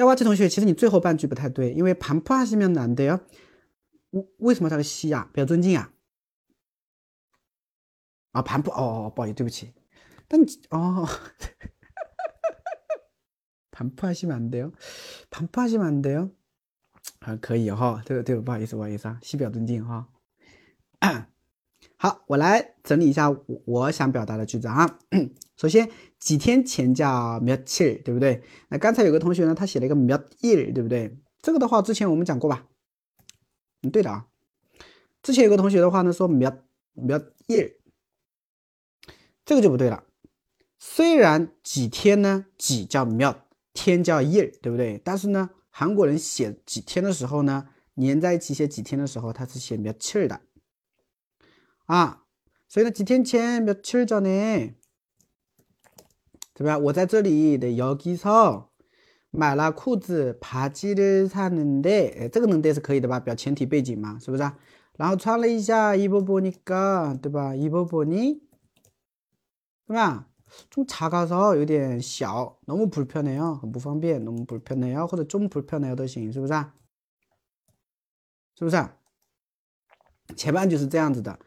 [0.00, 3.20] 幺八七同学，其实你最后半句不太对，因为盘铺하시면안돼 요。
[4.10, 5.30] 为为什么它是西呀？
[5.32, 5.92] 比较尊敬啊。
[8.32, 9.72] 啊，盘铺哦，不好意思，对不起。
[10.28, 10.40] 但
[10.70, 11.08] 哦，
[13.70, 14.72] 盘铺하시면안돼 요，
[15.30, 16.30] 盘铺하시면안돼 요。
[17.20, 20.08] 啊，可以哈，这个这个不好意思，不好意思啊，西表尊敬哈。
[21.98, 23.30] 好，我来整理一下
[23.64, 24.98] 我想表达的句子啊。
[25.56, 25.90] 首先
[26.20, 28.42] 几天前叫며칠，对不对？
[28.68, 31.18] 那刚才有个同学呢，他写了一个며일，对不对？
[31.40, 32.66] 这个的话，之前我们讲过吧？
[33.82, 34.26] 嗯，对的啊。
[35.22, 37.76] 之前有个同学的话呢，说며몇 일，
[39.44, 40.04] 这个就不对了。
[40.78, 43.36] 虽然几天呢，几叫몇
[43.72, 45.00] 天叫일， 对不对？
[45.04, 50.40] 但是呢，韩国人写几天的时候呢，连在一起写几天的时候，他是写며칠的
[51.86, 52.22] 啊。
[52.68, 54.74] 所以呢，几天前며칠 전에，
[56.60, 56.78] 对吧？
[56.78, 58.68] 我在这里的여기서
[59.30, 63.20] 买了裤子，바지를샀는 데， 这个能得是可以的吧？
[63.20, 64.50] 表前提背景嘛，是不是？
[64.96, 67.54] 然后穿了一下，입어보니 까， 对吧？
[67.54, 68.40] 입어보 니，
[69.86, 70.28] 对吧？
[70.70, 76.52] 좀작아서有点小，너무불편해 요， 很不方便，너무불편해 요， 或者좀불편해요都行，是不是？
[78.58, 78.88] 是不是？
[80.34, 81.38] 前半句是这样子的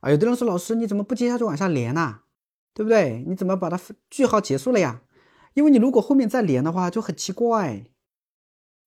[0.00, 0.10] 啊。
[0.10, 2.21] 有的人说，老师你怎么不接下去往下连呢？
[2.74, 3.24] 对不对？
[3.26, 5.02] 你怎么把它句号结束了呀？
[5.54, 7.86] 因为你如果后面再连的话，就很奇怪。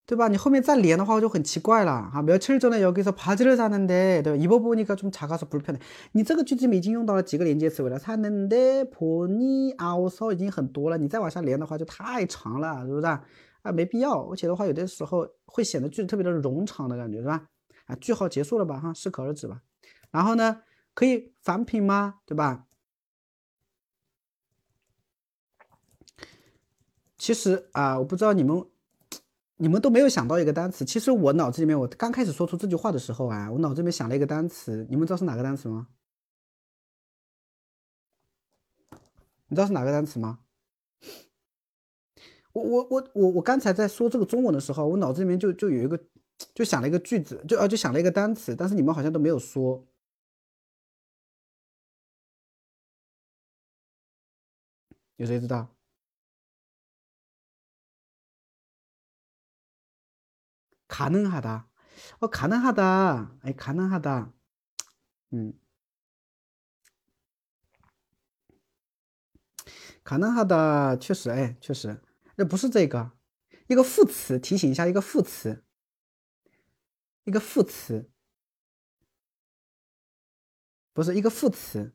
[0.07, 0.27] 对吧？
[0.27, 2.21] 你后面再连的话就很奇怪了啊！
[2.23, 4.43] 며칠전에여기서바지를샀는 데， 对吧？
[4.43, 5.79] 입어보니까좀작아서불편 해。
[6.13, 13.23] 你这个句子里面已经用到了几个连接词尾了，샀는데보니아우서已经很多了，你再往下连的话就太长了，是不是啊？
[13.71, 17.45] 没必要，而且的话有的时候会显得句子特别的冗长的感觉，是吧？
[17.85, 18.77] 啊，句号结束了吧？
[18.79, 19.61] 哈，适可而止吧。
[20.09, 20.63] 然后呢，
[20.93, 22.15] 可以反品吗？
[22.25, 22.64] 对吧？
[27.18, 28.64] 其实啊，我不知道你们。
[29.58, 35.88] 你们都没有想到一个单词，其实我脑子里面，我刚开始说出这句话的时候啊，我脑子里面想了一个单词，你们知道是哪个单词吗？
[39.48, 40.40] 你知道是哪个单词吗？
[42.52, 45.98] 我我我我我刚才在说这个中文的时候，我脑子里面就就有一个，
[46.54, 49.86] 就想了一个句子，就啊就想了一个单词，但是你们好像都没有说，
[55.16, 55.75] 有谁知道？
[60.95, 61.67] 가능하 다，
[62.19, 64.33] 哦，가능하 다， 哎，가능하 다，
[65.31, 65.53] 嗯，
[70.03, 72.01] 가능하 다， 确实，哎，确实，
[72.35, 73.11] 那不是这个，
[73.67, 75.63] 一个副词，提醒一下，一个副词，
[77.23, 78.11] 一个副词，
[80.93, 81.93] 不是一个副词。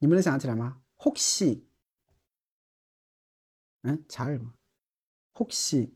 [0.00, 0.78] 你们能想起来吗？
[0.98, 1.62] 혹 시，
[3.82, 4.52] 嗯，查尔吗？
[5.34, 5.90] 혹 시，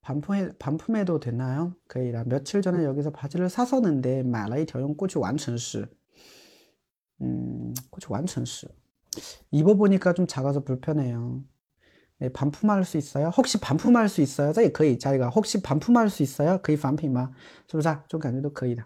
[0.00, 1.74] 반품에반품에도되나 요？
[1.86, 2.24] 可以的。
[2.24, 5.86] 며칠전에여기서바지를샀었는 데， 买了一条用过去完成时，
[7.18, 8.70] 嗯，过去完成时。
[9.50, 11.42] 입어보니까좀작아서불편해 요。
[12.22, 13.28] 네, 반품할 수 있어요?
[13.36, 14.52] 혹시 반품할 수 있어요?
[14.52, 16.58] 这也可以 자기가 혹시 반품할 수 있어요?
[16.60, 17.30] 可以返品吗?
[17.70, 18.02] 是不是啊?
[18.08, 18.84] 这种感觉都可以的.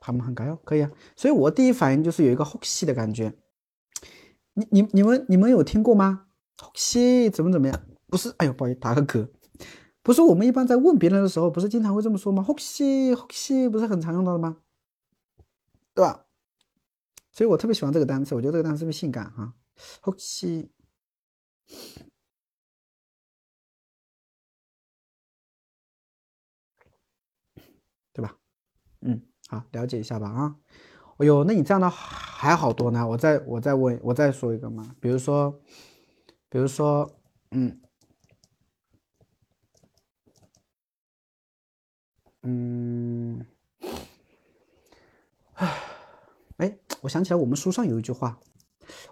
[0.00, 0.58] 반품한가요?
[0.64, 3.34] 可以啊.所以我第一反应就是有一个 혹시 的感觉.
[4.54, 6.26] 你你你们你们有听过吗?
[6.58, 7.80] 혹시 怎么怎么样?
[8.08, 9.28] 不是,哎呦,不好意思,打个嗝.
[10.02, 12.42] 不是我们一般在问别人的时候,不是经常会这么说吗?
[12.46, 14.56] 혹시 혹시 不是很常用到的吗?
[15.94, 16.24] 对吧?
[17.37, 19.53] 所以我特别喜欢这个单词，我觉得这个单词特别性感哈。
[20.01, 20.71] 后期，
[28.11, 28.35] 对吧？
[29.01, 30.55] 嗯，好，了解一下吧啊。
[31.17, 33.07] 哎呦，那你这样的还好多呢。
[33.07, 34.95] 我再我再问，我再说一个嘛。
[34.99, 35.61] 比如说，
[36.49, 37.07] 比如说，
[37.51, 37.79] 嗯，
[42.41, 43.45] 嗯，
[45.53, 45.96] 唉，
[46.57, 48.39] 哎，我想起来我们书上有一句话，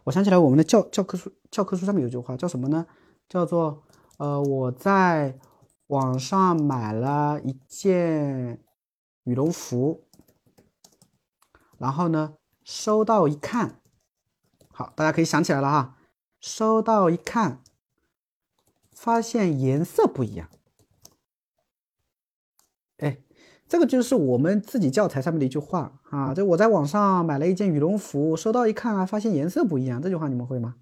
[0.04, 2.86] 我想起来我们的教教科书教科书上面有一句话叫什么呢？
[3.28, 3.84] 叫做
[4.18, 5.40] 呃，我在
[5.88, 8.64] 网上买了一件
[9.24, 10.08] 羽绒服，
[11.78, 13.82] 然后呢，收到一看，
[14.72, 15.98] 好，大家可以想起来了哈，
[16.40, 17.62] 收到一看，
[18.92, 20.50] 发现颜色不一样。
[22.98, 23.20] 哎，
[23.68, 26.34] 这个就是我们自己教材上面的一句话啊。
[26.34, 30.02] 这我在网上买了一件羽绒服，收到一看啊，发现颜色不一样。
[30.02, 30.76] 这句话你们会吗？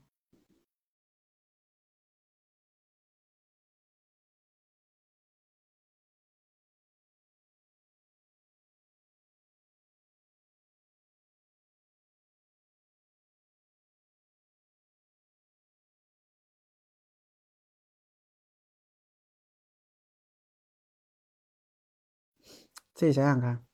[22.93, 23.65] 自己想想看，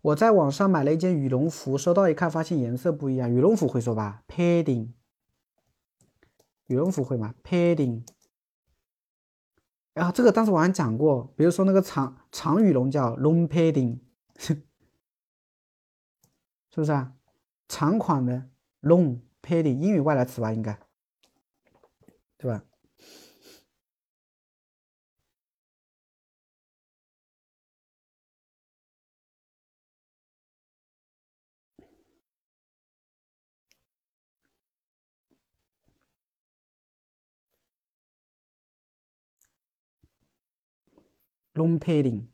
[0.00, 3.32] 我在网上买了一件羽绒服，收到一看发现颜色不一样。
[3.32, 4.92] 羽绒服会说吧？padding。
[6.66, 8.04] 羽绒服会吗？padding。
[9.92, 14.00] 然后这个当时我还讲过，比如说那个长长羽绒叫 long padding，
[14.36, 14.54] 是
[16.74, 17.14] 不是啊？
[17.68, 18.50] 长款的
[18.82, 20.78] long padding，英语外来词吧，应该，
[22.36, 22.64] 对吧
[41.54, 42.33] 龙抬林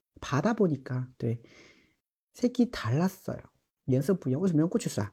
[0.20, 1.40] 받아 보니까 네
[2.34, 3.38] 색이 달랐어요.
[3.86, 5.12] 颜色不一样.为什么用过去式啊?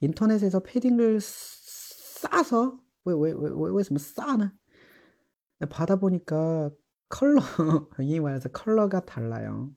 [0.00, 4.52] 인터넷에서 패딩을 싸서 왜为为为为什么 싸呢?
[5.68, 6.70] 받아 보니까
[7.08, 7.42] 컬러
[7.98, 9.74] 英文是 컬러가 달라요.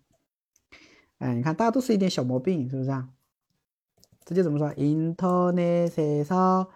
[1.19, 3.09] 哎，你看大家都是一点小毛病，是不是啊？
[4.25, 4.73] 直接怎么说？
[4.75, 6.69] 인터넷에서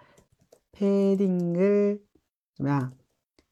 [0.72, 2.02] 패딩을
[2.56, 2.94] 怎么样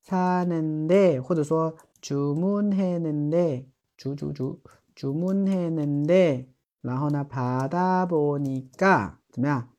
[0.04, 3.68] 사는데 或者说 주문했는데
[4.00, 4.62] 주주주
[4.96, 6.48] 주문했는데
[6.82, 9.70] 然后呢 받아보니까 怎么样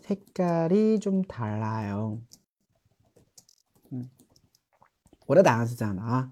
[0.00, 2.20] 색깔이 좀 달라요.
[3.92, 4.10] 음.
[5.26, 6.30] 我的答案是这样的啊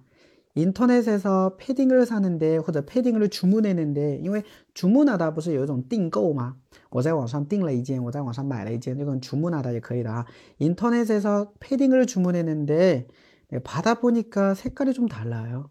[0.54, 4.44] 인터넷에서 패딩을 사는데 或者 패딩을 주문했는데 因为
[4.74, 6.56] 주문하다 不是有一种订购吗
[6.90, 10.26] 我在网上订了一件我在网上买了一件这种 주문하다 也可以的啊
[10.58, 13.08] 인터넷에서 패딩을 주문했는데
[13.64, 15.70] 받아보니까 색깔이 좀 달라요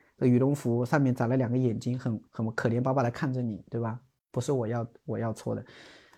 [0.20, 4.00] 这羽绒服上面长了两个眼睛，很很可怜巴巴的看着你，对吧？
[4.30, 5.64] 不是我要我要错的，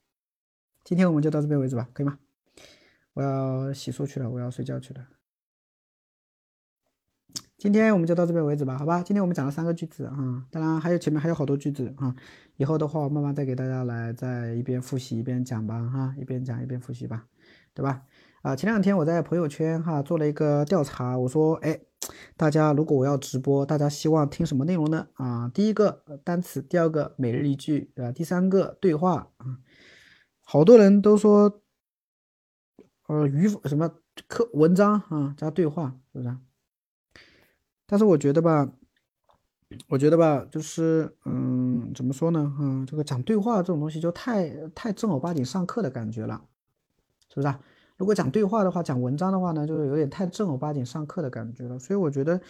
[0.84, 2.18] 今天我们就到这边为止吧，可以吗？
[3.14, 5.08] 我要洗漱去了，我要睡觉去了。
[7.58, 9.02] 今天我们就到这边为止吧，好吧？
[9.02, 12.14] 今天我们讲了三个句子啊，当然还有前面还有好多句子啊，
[12.56, 17.26] 以后的话我慢慢再给大家来再一边复习一边讲吧，哈，一边讲一边复习吧，
[17.74, 18.02] 对吧？
[18.42, 21.80] 啊，前两天我在朋友圈哈做了一个调查，我说，哎，
[22.35, 25.07] 大家如果我要直播，大家希望听什么内容呢？
[25.13, 29.59] 啊，第一个单词，第二个每日一句，啊，第三个对话啊，
[30.41, 31.61] 好多人都说，
[33.07, 33.91] 呃，语什么
[34.27, 36.35] 课文章啊加对话，是不是？
[37.85, 38.71] 但是我觉得吧，
[39.89, 42.51] 我觉得吧，就是，嗯，怎么说呢？
[42.57, 46.41] 哈，这个讲对话这种东西就太太正儿八经上课的感觉了，
[47.29, 47.59] 是不是啊？
[48.00, 51.78] 如果讲对话的话，讲文章的话呢，就是有点太正儿八经上课的感觉了。
[51.78, 52.40] 所以我觉得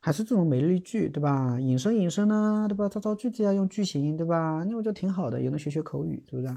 [0.00, 1.58] 还是这种每日一句，对吧？
[1.60, 2.88] 引申引申呢，对吧？
[2.88, 4.64] 造造句子呀，用句型，对吧？
[4.68, 6.48] 那我觉得挺好的，也能学学口语，是不是？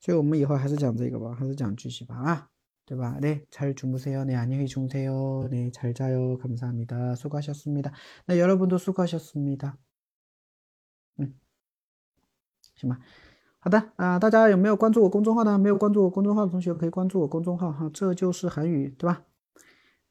[0.00, 2.48] 所以我们以后还是讲这个吧，还是讲句型吧，啊。
[2.86, 3.16] 对吧?
[3.18, 4.26] 네, 잘 주무세요.
[4.26, 5.48] 네, 안녕히 주무세요.
[5.48, 6.36] 네, 잘 자요.
[6.36, 7.14] 감사합니다.
[7.14, 7.90] 수고하셨습니다.
[8.26, 9.78] 네, 여러분도 수고하셨습니다.
[11.18, 11.32] 음,
[12.76, 12.98] 行吧。
[13.61, 15.57] 好的，啊，大家有没有关注我公众号呢？
[15.57, 19.23] 没有关注我公众号的同学，可以关注我公众号哈，这就是韩语，对吧？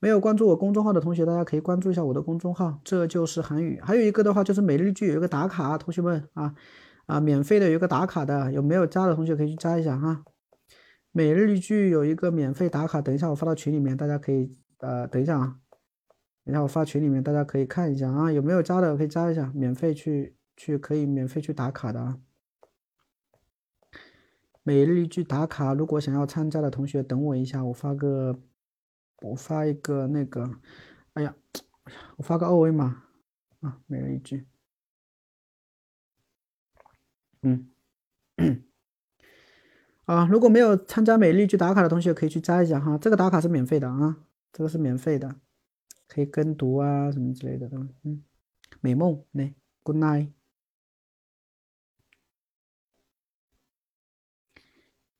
[0.01, 3.81] 没有关注我公众号的同学，大家可以关注一下我的公众号，这就是韩语。
[3.83, 4.61] 还有一个的话就是。
[4.61, 5.21] 每日剧有一
[11.59, 15.57] 句有一个免费打卡，等一下我发到群里面，大家可以呃，等一下啊，
[16.45, 22.19] 等一下我发群里面，大家可以看一下啊，有没有加的可以加一下，免费去去可以免费去打卡的啊。
[24.69, 28.39] 每日一句打卡，如果想要参加的同学，等我一下，我发个
[29.23, 30.61] 我发一个那个，
[31.15, 31.35] 哎呀，
[32.19, 33.03] 我发个二维码
[33.61, 34.47] 啊，每日一句，
[37.41, 37.71] 嗯。
[40.05, 42.99] 啊，如果没有参加美丽句打卡的同学，可以去加一下哈。
[42.99, 44.19] 这个打卡是免费的啊，
[44.53, 45.41] 这个是免费的，
[46.07, 47.71] 可以跟读啊什么之类的，
[48.05, 48.23] 嗯，
[48.83, 50.33] 美梦，来，Good night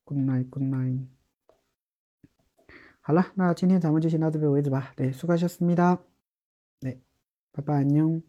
[0.08, 1.08] night，Good night，Good night。
[3.02, 4.94] 好了，那今天咱们就先到这边为止吧。
[4.96, 6.00] 对，수고하셨습 니다。
[6.80, 7.02] 对，
[7.52, 8.22] 拜拜，안녕。